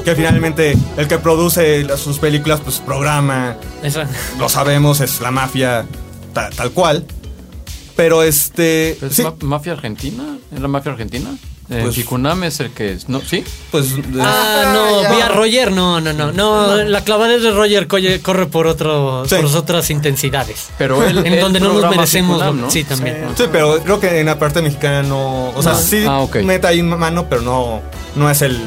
que 0.05 0.15
finalmente 0.15 0.77
el 0.97 1.07
que 1.07 1.17
produce 1.17 1.85
sus 1.97 2.19
películas, 2.19 2.61
pues 2.61 2.77
programa, 2.79 3.57
Esa- 3.83 4.07
lo 4.39 4.47
sabemos, 4.47 5.01
es 5.01 5.19
la 5.19 5.31
mafia 5.31 5.85
ta- 6.33 6.49
tal 6.51 6.71
cual. 6.71 7.03
Pero 7.97 8.23
este. 8.23 8.91
¿Es 9.05 9.15
sí, 9.15 9.23
ma- 9.23 9.33
mafia 9.41 9.73
argentina? 9.73 10.37
¿Es 10.53 10.59
la 10.61 10.67
mafia 10.67 10.91
argentina? 10.93 11.29
Eh, 11.67 11.79
Pues- 11.81 11.95
es 12.47 12.59
el 12.59 12.69
que 12.71 12.91
es. 12.91 13.09
¿No? 13.09 13.21
¿Sí? 13.21 13.43
pues. 13.71 13.87
Ah, 14.21 14.71
no, 14.73 15.01
ya. 15.01 15.11
vía 15.15 15.29
Roger, 15.29 15.71
no, 15.71 15.99
no, 15.99 16.13
no, 16.13 16.31
no, 16.31 16.75
la 16.83 17.03
clavadez 17.03 17.41
de 17.41 17.49
Roger 17.51 17.87
corre 18.21 18.45
por 18.45 18.67
otro, 18.67 19.23
Sí. 19.27 19.35
por 19.35 19.45
otras 19.55 19.89
intensidades. 19.89 20.67
Pero 20.77 21.03
él, 21.03 21.17
en 21.25 21.33
él 21.33 21.39
donde 21.41 21.59
no 21.59 21.73
nos 21.73 21.89
merecemos, 21.89 22.35
Ficunam, 22.37 22.57
lo- 22.57 22.61
¿no? 22.65 22.69
sí, 22.69 22.83
también. 22.83 23.25
sí, 23.35 23.45
pero 23.51 23.79
creo 23.81 23.99
que 23.99 24.19
en 24.19 24.27
la 24.27 24.37
parte 24.37 24.61
mexicana 24.61 25.01
no. 25.01 25.49
O 25.55 25.63
sea, 25.63 25.71
No. 25.71 25.79
sí 25.79 26.03
Ah, 26.07 26.19
ok. 26.19 26.35
mete 26.43 26.67
ahí 26.67 26.83
mano, 26.83 27.25
pero 27.27 27.41
no, 27.41 27.81
no 28.15 28.29
es 28.29 28.41
el 28.43 28.59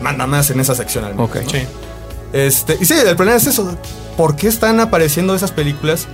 Manda 0.00 0.26
más 0.26 0.50
en 0.50 0.60
esa 0.60 0.74
sección 0.74 1.04
al 1.04 1.14
menos. 1.14 1.30
Ok. 1.30 1.36
¿no? 1.36 1.50
Este, 2.32 2.78
y 2.80 2.84
sí, 2.84 2.94
el 2.94 3.16
problema 3.16 3.36
es 3.36 3.46
eso. 3.46 3.76
¿Por 4.16 4.36
qué 4.36 4.48
están 4.48 4.80
apareciendo 4.80 5.34
esas 5.34 5.52
películas? 5.52 6.06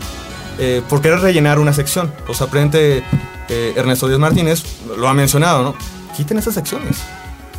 Eh, 0.59 0.83
por 0.89 1.03
querer 1.03 1.21
rellenar 1.21 1.59
una 1.59 1.73
sección. 1.73 2.13
O 2.29 2.35
sea, 2.35 2.47
frente 2.47 3.03
eh, 3.49 3.75
Ernesto 3.77 4.09
Díaz 4.09 4.21
Martínez 4.21 4.63
lo 4.97 5.09
ha 5.09 5.15
mencionado, 5.15 5.63
¿no? 5.63 5.75
quiten 6.17 6.39
esas 6.39 6.55
secciones. 6.55 6.99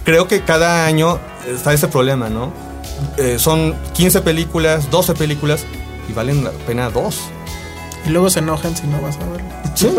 Creo 0.03 0.27
que 0.27 0.41
cada 0.41 0.85
año 0.85 1.19
está 1.47 1.73
ese 1.73 1.87
problema, 1.87 2.29
¿no? 2.29 2.51
Eh, 3.17 3.37
son 3.37 3.75
15 3.93 4.21
películas, 4.21 4.89
12 4.89 5.13
películas 5.13 5.65
y 6.09 6.13
valen 6.13 6.43
la 6.43 6.51
pena 6.51 6.89
dos. 6.89 7.19
Y 8.05 8.09
luego 8.09 8.29
se 8.29 8.39
enojan 8.39 8.75
si 8.75 8.87
no 8.87 8.99
vas 9.01 9.17
a 9.17 9.25
verlo. 9.25 9.49
Sí, 9.75 9.89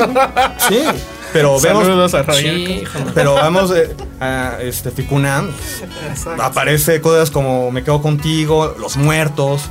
sí. 0.69 0.83
Pero 1.33 1.61
vemos, 1.61 1.85
Saludos 1.85 2.15
a 2.15 2.25
Javier. 2.25 2.55
Sí, 2.55 2.73
híjole. 2.83 3.13
pero 3.15 3.35
vamos 3.35 3.71
eh, 3.73 3.95
a 4.21 4.57
este 4.61 4.91
Ficunam, 4.91 5.51
Exacto. 6.09 6.43
aparece 6.43 7.01
cosas 7.01 7.31
como 7.31 7.71
Me 7.71 7.83
quedo 7.85 8.01
contigo, 8.03 8.75
Los 8.79 8.97
muertos, 8.97 9.63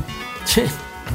Sí. 0.46 0.64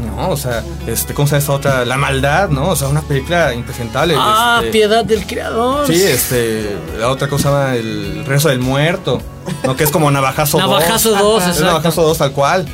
no, 0.04 0.30
o 0.30 0.36
sea, 0.36 0.62
este, 0.86 1.14
¿cómo 1.14 1.26
se 1.26 1.32
llama 1.32 1.38
esta 1.40 1.52
otra? 1.52 1.84
La 1.84 1.96
maldad, 1.96 2.48
¿no? 2.50 2.68
O 2.70 2.76
sea, 2.76 2.88
una 2.88 3.00
película 3.02 3.54
impresentable. 3.54 4.14
Ah, 4.18 4.58
este, 4.60 4.72
piedad 4.72 5.04
del 5.04 5.26
creador. 5.26 5.86
Sí, 5.86 6.02
este, 6.02 6.76
la 6.98 7.08
otra 7.08 7.28
cosa 7.28 7.42
se 7.42 7.48
llama 7.48 7.74
el 7.76 8.24
rezo 8.26 8.48
del 8.48 8.58
muerto, 8.60 9.20
¿no? 9.64 9.76
Que 9.76 9.84
es 9.84 9.90
como 9.90 10.10
Navajazo 10.10 10.58
2. 10.58 10.68
Navajazo 10.68 11.10
2, 11.16 11.42
Es 11.42 11.48
exacto. 11.48 11.64
Navajazo 11.66 12.02
2 12.02 12.18
tal 12.18 12.32
cual, 12.32 12.66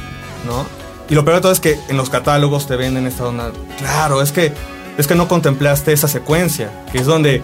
¿no? 0.47 0.67
Y 1.11 1.15
lo 1.15 1.25
peor 1.25 1.37
de 1.37 1.43
todo 1.43 1.53
es 1.53 1.61
que 1.61 1.79
en 1.89 1.97
los 1.97 2.11
catálogos 2.11 2.67
te 2.67 2.77
venden 2.77 3.07
esta 3.07 3.25
onda. 3.27 3.51
Claro, 3.79 4.21
es 4.21 4.31
que, 4.33 4.53
es 4.99 5.07
que 5.07 5.15
no 5.15 5.29
contemplaste 5.29 5.93
esa 5.93 6.09
secuencia, 6.09 6.71
que 6.93 6.99
es 6.99 7.07
donde 7.07 7.41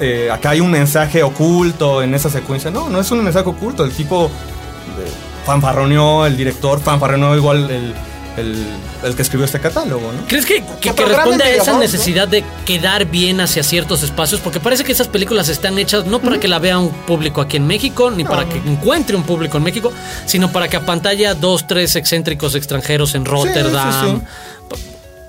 eh, 0.00 0.30
acá 0.32 0.50
hay 0.50 0.60
un 0.60 0.70
mensaje 0.70 1.22
oculto 1.22 2.02
en 2.02 2.14
esa 2.14 2.30
secuencia. 2.30 2.70
No, 2.70 2.88
no 2.88 2.98
es 2.98 3.10
un 3.10 3.22
mensaje 3.22 3.48
oculto. 3.48 3.84
El 3.84 3.92
tipo 3.92 4.26
eh, 4.26 5.10
fanfarroneó, 5.44 6.24
el 6.24 6.38
director 6.38 6.80
fanfarroneó 6.80 7.36
igual 7.36 7.70
el, 7.70 7.94
el, 8.38 8.66
el 9.02 9.14
que 9.14 9.20
escribió 9.20 9.44
este 9.44 9.60
catálogo, 9.60 10.10
¿no? 10.10 10.26
¿Crees 10.26 10.46
que, 10.46 10.64
que, 10.80 10.92
responde 10.92 11.44
a 11.44 11.50
esa 11.50 11.78
necesidad 11.78 12.26
de 12.26 12.42
quedar 12.64 13.04
bien 13.04 13.42
hacia 13.42 13.62
ciertos 13.62 14.02
espacios? 14.02 14.40
Porque 14.40 14.58
parece 14.58 14.82
que 14.82 14.92
esas 14.92 15.08
películas 15.08 15.50
están 15.50 15.78
hechas 15.78 16.06
no 16.06 16.18
para 16.18 16.40
que 16.40 16.48
la 16.48 16.58
vea 16.58 16.78
un 16.78 16.88
público 16.90 17.42
aquí 17.42 17.58
en 17.58 17.66
México, 17.66 18.10
ni 18.10 18.24
para 18.24 18.48
que 18.48 18.56
encuentre 18.56 19.16
un 19.16 19.24
público 19.24 19.58
en 19.58 19.64
México, 19.64 19.92
sino 20.24 20.50
para 20.50 20.66
que 20.68 20.78
apantalla 20.78 21.34
dos, 21.34 21.66
tres 21.66 21.94
excéntricos 21.94 22.54
extranjeros 22.54 23.14
en 23.14 23.26
Rotterdam, 23.26 24.22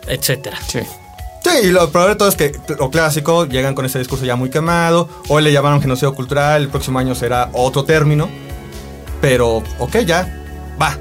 etcétera. 0.07 0.57
Sí. 0.65 0.79
Sí, 1.51 1.67
y 1.67 1.71
lo 1.71 1.89
peor 1.91 2.09
de 2.09 2.15
todo 2.15 2.29
es 2.29 2.35
que 2.35 2.53
lo 2.79 2.89
clásico 2.89 3.45
llegan 3.45 3.75
con 3.75 3.85
ese 3.85 3.99
discurso 3.99 4.25
ya 4.25 4.35
muy 4.35 4.49
quemado. 4.49 5.09
Hoy 5.27 5.43
le 5.43 5.51
llamaron 5.51 5.81
genocidio 5.81 6.13
cultural, 6.15 6.61
el 6.61 6.69
próximo 6.69 6.99
año 6.99 7.15
será 7.15 7.49
otro 7.53 7.83
término. 7.83 8.29
Pero, 9.19 9.63
ok, 9.79 9.97
ya, 9.99 10.33
va. 10.81 10.97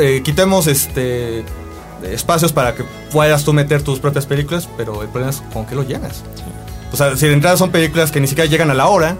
Eh, 0.00 0.22
quitemos 0.24 0.66
este 0.66 1.44
espacios 2.02 2.52
para 2.52 2.74
que 2.74 2.84
puedas 3.10 3.44
tú 3.44 3.52
meter 3.52 3.82
tus 3.82 3.98
propias 3.98 4.26
películas, 4.26 4.68
pero 4.76 5.02
el 5.02 5.08
problema 5.08 5.30
es 5.30 5.42
con 5.52 5.66
qué 5.66 5.74
lo 5.74 5.82
llenas. 5.82 6.22
O 6.92 6.96
sea, 6.96 7.16
si 7.16 7.26
de 7.26 7.32
entrada 7.32 7.56
son 7.56 7.70
películas 7.70 8.10
que 8.10 8.20
ni 8.20 8.26
siquiera 8.26 8.48
llegan 8.48 8.70
a 8.70 8.74
la 8.74 8.86
hora, 8.86 9.16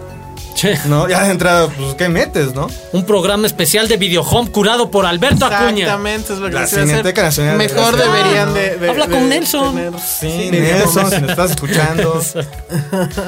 Che, 0.57 0.79
¿no? 0.87 1.07
Ya 1.07 1.23
de 1.25 1.31
entrada, 1.33 1.69
pues, 1.69 1.95
¿qué 1.97 2.09
metes, 2.09 2.55
no? 2.55 2.67
un 2.93 3.05
programa 3.05 3.47
especial 3.47 3.89
de 3.89 3.99
Videohome 3.99 4.51
curado 4.51 4.91
por 4.91 5.05
Alberto 5.05 5.45
Acuña. 5.45 5.85
Exactamente, 5.85 6.33
es 6.33 6.39
lo 6.39 6.47
que 6.49 6.55
La. 6.55 6.67
Cineteca 6.67 7.23
Nacional 7.25 7.59
de 7.59 7.69
Mejor 7.69 7.95
Gracia. 7.95 8.13
deberían 8.15 8.55
de, 8.55 8.77
de- 8.79 8.89
Habla 8.91 9.07
de 9.07 9.13
con 9.13 9.29
Nelson. 9.29 9.75
tener- 9.75 9.93
Sí, 10.01 10.51
de- 10.51 10.61
Nelson, 10.63 11.11
si 11.11 11.21
nos 11.21 11.31
estás 11.31 11.51
escuchando. 11.51 12.23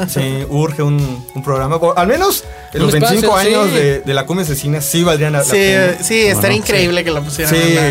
Sí, 0.08 0.46
urge 0.48 0.82
un, 0.82 1.26
un 1.34 1.42
programa. 1.42 1.78
Al 1.96 2.06
menos 2.06 2.44
en 2.72 2.80
los 2.82 2.92
25 2.92 3.26
espacio, 3.26 3.60
años 3.60 3.70
sí. 3.72 3.76
de, 3.78 4.00
de 4.00 4.14
la 4.14 4.24
cumbia 4.26 4.44
asesina 4.44 4.80
sí 4.80 5.04
valdrían 5.04 5.32
la, 5.34 5.38
la 5.40 5.44
Sí, 5.44 5.50
pena. 5.50 5.84
eh, 5.86 5.98
sí, 6.02 6.20
estaría 6.22 6.56
no? 6.56 6.62
increíble 6.64 7.04
que 7.04 7.10
lo 7.10 7.22
pusieran 7.22 7.54
Sí. 7.54 7.60
en, 7.62 7.74
la, 7.74 7.88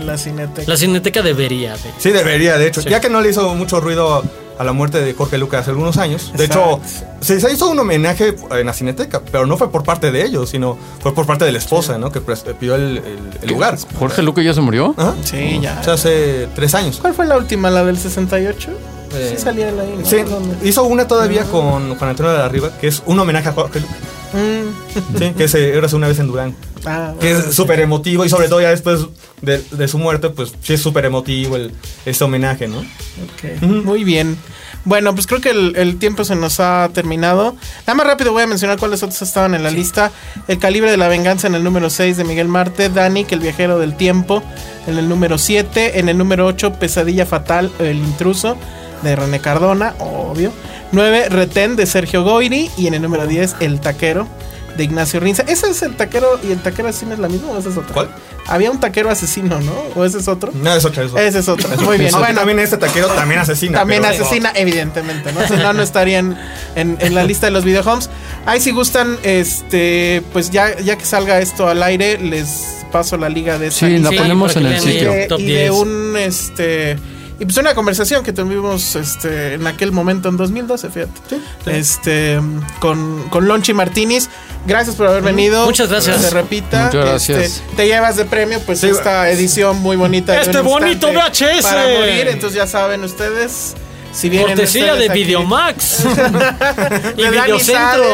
en 0.00 0.06
la 0.06 0.18
cineteca. 0.18 0.70
La 0.70 0.76
Cineteca 0.76 1.22
debería. 1.22 1.72
de- 1.72 1.92
Sí, 1.98 2.10
debería, 2.10 2.56
de 2.58 2.68
hecho. 2.68 2.80
Sí. 2.82 2.88
Ya 2.88 3.00
que 3.00 3.08
no 3.08 3.20
le 3.20 3.30
hizo 3.30 3.52
mucho 3.54 3.80
ruido 3.80 4.22
a 4.58 4.64
la 4.64 4.72
muerte 4.72 5.00
de 5.00 5.14
Jorge 5.14 5.38
Lucas 5.38 5.60
hace 5.62 5.70
algunos 5.70 5.96
años. 5.98 6.32
De 6.36 6.44
Exacto. 6.46 6.80
hecho, 6.82 7.38
se, 7.40 7.52
hizo 7.52 7.70
un 7.70 7.78
homenaje 7.78 8.34
en 8.50 8.66
la 8.66 8.72
cineteca, 8.72 9.22
pero 9.30 9.46
no 9.46 9.56
fue 9.56 9.70
por 9.70 9.84
parte 9.84 10.10
de 10.10 10.24
ellos, 10.24 10.50
sino 10.50 10.76
fue 11.00 11.14
por 11.14 11.26
parte 11.26 11.44
de 11.44 11.52
la 11.52 11.58
esposa, 11.58 11.98
¿no? 11.98 12.10
Que 12.12 12.20
pres- 12.20 12.42
pidió 12.54 12.74
el, 12.74 12.98
el- 12.98 13.18
el 13.42 13.48
lugar. 13.48 13.78
Jorge 13.98 14.22
Luque 14.22 14.42
ya 14.44 14.54
se 14.54 14.60
murió. 14.60 14.94
Sí, 15.24 15.58
ya. 15.62 15.78
O 15.80 15.84
sea, 15.84 15.94
hace 15.94 16.48
tres 16.54 16.74
años. 16.74 16.98
¿Cuál 17.00 17.14
fue 17.14 17.26
la 17.26 17.36
última? 17.36 17.70
¿La 17.70 17.84
del 17.84 17.98
68? 17.98 18.70
Eh, 19.14 19.34
sí 19.36 19.42
salía 19.42 19.68
él 19.70 19.80
ahí, 19.80 19.94
¿no? 19.98 20.06
Sí, 20.06 20.16
hizo 20.62 20.84
una 20.84 21.06
todavía 21.08 21.44
con 21.44 21.94
Juan 21.96 22.10
Antonio 22.10 22.32
de 22.32 22.38
la 22.38 22.48
Riva, 22.48 22.70
que 22.78 22.88
es 22.88 23.02
un 23.06 23.18
homenaje 23.18 23.48
a 23.48 23.52
Jorge. 23.52 23.80
Mm. 24.32 25.18
Sí, 25.18 25.32
que 25.36 25.48
se 25.48 25.76
era 25.76 25.88
una 25.94 26.08
vez 26.08 26.18
en 26.18 26.26
Durango. 26.26 26.54
Ah, 26.84 27.14
Que 27.18 27.32
es 27.32 27.54
súper 27.54 27.80
emotivo 27.80 28.24
y 28.24 28.28
sobre 28.28 28.48
todo 28.48 28.60
ya 28.60 28.70
después 28.70 29.00
de, 29.42 29.62
de 29.70 29.88
su 29.88 29.98
muerte, 29.98 30.30
pues 30.30 30.52
sí 30.62 30.74
es 30.74 30.80
súper 30.80 31.06
emotivo 31.06 31.56
el, 31.56 31.72
este 32.04 32.24
homenaje, 32.24 32.68
¿no? 32.68 32.84
Muy 33.62 34.04
bien. 34.04 34.36
Bueno, 34.84 35.14
pues 35.14 35.26
creo 35.26 35.40
que 35.40 35.50
el, 35.50 35.74
el 35.76 35.98
tiempo 35.98 36.24
se 36.24 36.34
nos 36.36 36.60
ha 36.60 36.88
terminado. 36.94 37.56
Nada 37.80 37.94
más 37.94 38.06
rápido 38.06 38.32
voy 38.32 38.42
a 38.42 38.46
mencionar 38.46 38.78
cuáles 38.78 39.02
otros 39.02 39.20
estaban 39.22 39.54
en 39.54 39.62
la 39.62 39.70
lista. 39.70 40.12
El 40.46 40.58
calibre 40.58 40.90
de 40.90 40.96
la 40.96 41.08
venganza 41.08 41.46
en 41.46 41.54
el 41.54 41.64
número 41.64 41.90
6 41.90 42.16
de 42.16 42.24
Miguel 42.24 42.48
Marte. 42.48 42.88
Danik, 42.88 43.30
el 43.32 43.40
viajero 43.40 43.78
del 43.78 43.96
tiempo, 43.96 44.42
en 44.86 44.96
el 44.98 45.08
número 45.08 45.36
7. 45.36 45.98
En 45.98 46.08
el 46.08 46.16
número 46.16 46.46
8, 46.46 46.74
Pesadilla 46.74 47.26
Fatal, 47.26 47.70
el 47.80 47.96
intruso, 47.98 48.56
de 49.02 49.16
René 49.16 49.40
Cardona, 49.40 49.94
obvio. 49.98 50.52
9, 50.92 51.28
Retén, 51.28 51.76
de 51.76 51.86
Sergio 51.86 52.22
Goiri. 52.22 52.70
Y 52.76 52.86
en 52.86 52.94
el 52.94 53.02
número 53.02 53.26
10, 53.26 53.56
El 53.60 53.80
taquero, 53.80 54.26
de 54.76 54.84
Ignacio 54.84 55.18
Rinza. 55.20 55.42
¿Ese 55.48 55.68
es 55.70 55.82
el 55.82 55.96
taquero 55.96 56.38
y 56.46 56.52
el 56.52 56.60
taquero 56.62 56.88
asesino 56.88 57.12
es 57.14 57.18
la 57.18 57.28
misma 57.28 57.50
o 57.50 57.58
ese 57.58 57.68
es 57.70 57.76
otro? 57.76 57.92
¿Cuál? 57.92 58.08
Había 58.46 58.70
un 58.70 58.80
taquero 58.80 59.10
asesino, 59.10 59.60
¿no? 59.60 59.72
¿O 59.94 60.04
ese 60.06 60.18
es 60.18 60.28
otro? 60.28 60.50
No, 60.54 60.74
es 60.74 60.82
otra, 60.84 61.02
es 61.04 61.10
otra. 61.10 61.22
Ese 61.22 61.40
es 61.40 61.48
otro. 61.48 61.68
Muy 61.82 61.98
bien. 61.98 62.10
Bueno, 62.12 62.34
también 62.38 62.58
este 62.60 62.78
taquero 62.78 63.08
también 63.08 63.40
asesina. 63.40 63.80
también 63.80 64.00
pero- 64.02 64.14
asesina, 64.24 64.52
evidentemente, 64.54 65.32
¿no? 65.32 65.46
Si 65.46 65.54
no, 65.54 65.72
no 65.74 65.82
estarían 65.82 66.38
en, 66.74 66.96
en 67.00 67.14
la 67.14 67.24
lista 67.24 67.46
de 67.46 67.52
los 67.52 67.64
videohomes. 67.64 68.08
Ahí 68.46 68.60
si 68.60 68.70
gustan, 68.70 69.18
este, 69.22 70.22
pues 70.32 70.50
ya, 70.50 70.78
ya 70.80 70.96
que 70.96 71.04
salga 71.04 71.40
esto 71.40 71.68
al 71.68 71.82
aire, 71.82 72.16
les 72.18 72.76
paso 72.90 73.18
la 73.18 73.28
liga 73.28 73.58
de 73.58 73.66
esta 73.66 73.86
Sí, 73.86 73.98
la 73.98 74.10
ponemos 74.10 74.56
en 74.56 74.64
el 74.66 74.80
sitio. 74.80 75.10
de, 75.12 75.26
Top 75.26 75.40
y 75.40 75.44
de 75.46 75.58
10. 75.64 75.70
un 75.72 76.16
este 76.16 76.96
y 77.40 77.44
pues 77.44 77.56
una 77.56 77.74
conversación 77.74 78.24
que 78.24 78.32
tuvimos 78.32 78.96
este 78.96 79.54
en 79.54 79.66
aquel 79.66 79.92
momento 79.92 80.28
en 80.28 80.36
2012 80.36 80.90
fíjate. 80.90 81.40
Este 81.66 82.40
con, 82.80 83.28
con 83.28 83.46
Lonchi 83.46 83.72
Martínez. 83.72 84.28
Gracias 84.66 84.96
por 84.96 85.06
haber 85.06 85.22
venido. 85.22 85.64
Muchas 85.64 85.88
gracias. 85.88 86.16
Que 86.16 86.22
se 86.24 86.30
repita. 86.30 86.86
Muchas 86.86 87.04
gracias. 87.06 87.38
Este, 87.38 87.76
te 87.76 87.86
llevas 87.86 88.16
de 88.16 88.24
premio 88.24 88.60
pues 88.66 88.82
esta 88.82 89.30
edición 89.30 89.78
muy 89.78 89.96
bonita 89.96 90.32
de 90.32 90.40
Este 90.40 90.60
bonito 90.60 91.12
VHS. 91.12 91.62
para 91.62 91.82
morir. 91.98 92.28
Entonces 92.28 92.56
ya 92.56 92.66
saben 92.66 93.04
ustedes 93.04 93.74
si 94.12 94.30
Cortesía 94.30 94.94
de 94.94 95.10
aquí- 95.10 95.24
Videomax 95.24 96.04
y 97.16 97.22
de 97.22 97.30
Videocentro. 97.30 98.04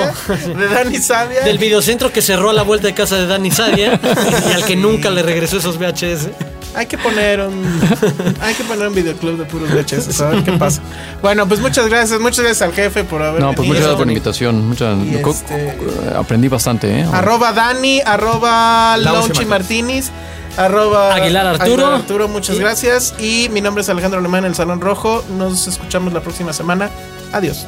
De 0.56 0.68
Dani 0.68 0.98
Sadia 0.98 1.40
Del 1.42 1.58
videocentro 1.58 2.12
que 2.12 2.20
cerró 2.22 2.50
a 2.50 2.52
la 2.52 2.62
vuelta 2.62 2.86
de 2.88 2.94
casa 2.94 3.16
de 3.16 3.26
Dani 3.26 3.50
Sadia 3.50 4.00
y 4.48 4.52
al 4.52 4.64
que 4.64 4.76
nunca 4.76 5.10
le 5.10 5.22
regresó 5.22 5.58
esos 5.58 5.78
VHS. 5.78 6.28
Hay 6.76 6.86
que 6.86 6.98
poner 6.98 7.38
un 7.40 7.64
hay 8.40 8.52
que 8.54 8.64
poner 8.64 8.88
un 8.88 8.94
videoclub 8.96 9.38
de 9.38 9.44
puros 9.44 9.70
VHS, 9.70 10.20
a 10.20 10.30
ver 10.30 10.42
qué 10.42 10.52
pasa. 10.52 10.82
Bueno, 11.22 11.46
pues 11.46 11.60
muchas 11.60 11.86
gracias, 11.86 12.18
muchas 12.18 12.40
gracias 12.44 12.62
al 12.62 12.74
jefe 12.74 13.04
por 13.04 13.22
haber 13.22 13.40
No, 13.40 13.52
pues 13.54 13.68
venido. 13.68 13.74
muchas 13.74 13.80
gracias 13.82 13.96
por 13.96 14.06
la 14.06 14.12
invitación. 14.12 14.68
Muchas, 14.68 14.98
este- 15.36 15.76
aprendí 16.16 16.48
bastante, 16.48 16.90
¿eh? 17.00 17.06
Arroba 17.12 17.52
Dani, 17.52 18.00
arroba 18.04 18.96
Lauchi 18.96 19.44
Martínez, 19.44 20.10
arroba 20.56 21.14
Aguilar 21.14 21.46
Arturo. 21.46 21.64
Aguilar 21.64 21.92
Arturo, 21.94 22.28
muchas 22.28 22.58
gracias. 22.58 23.14
Y 23.18 23.48
mi 23.50 23.60
nombre 23.60 23.82
es 23.82 23.88
Alejandro 23.88 24.20
Alemán, 24.20 24.44
el 24.44 24.54
Salón 24.54 24.80
Rojo. 24.80 25.24
Nos 25.30 25.66
escuchamos 25.66 26.12
la 26.12 26.20
próxima 26.20 26.52
semana. 26.52 26.90
Adiós. 27.32 27.66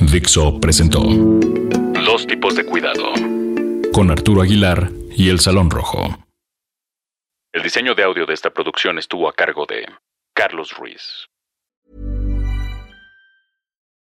Dixo 0.00 0.58
presentó 0.58 1.00
Dos 1.00 2.26
tipos 2.26 2.54
de 2.56 2.64
cuidado 2.64 3.12
con 3.92 4.10
Arturo 4.10 4.42
Aguilar 4.42 4.90
y 5.10 5.28
El 5.28 5.40
Salón 5.40 5.70
Rojo. 5.70 6.24
El 7.52 7.62
diseño 7.62 7.94
de 7.94 8.04
audio 8.04 8.26
de 8.26 8.34
esta 8.34 8.50
producción 8.50 8.98
estuvo 8.98 9.28
a 9.28 9.32
cargo 9.32 9.66
de 9.66 9.86
Carlos 10.34 10.72
Ruiz. 10.76 11.26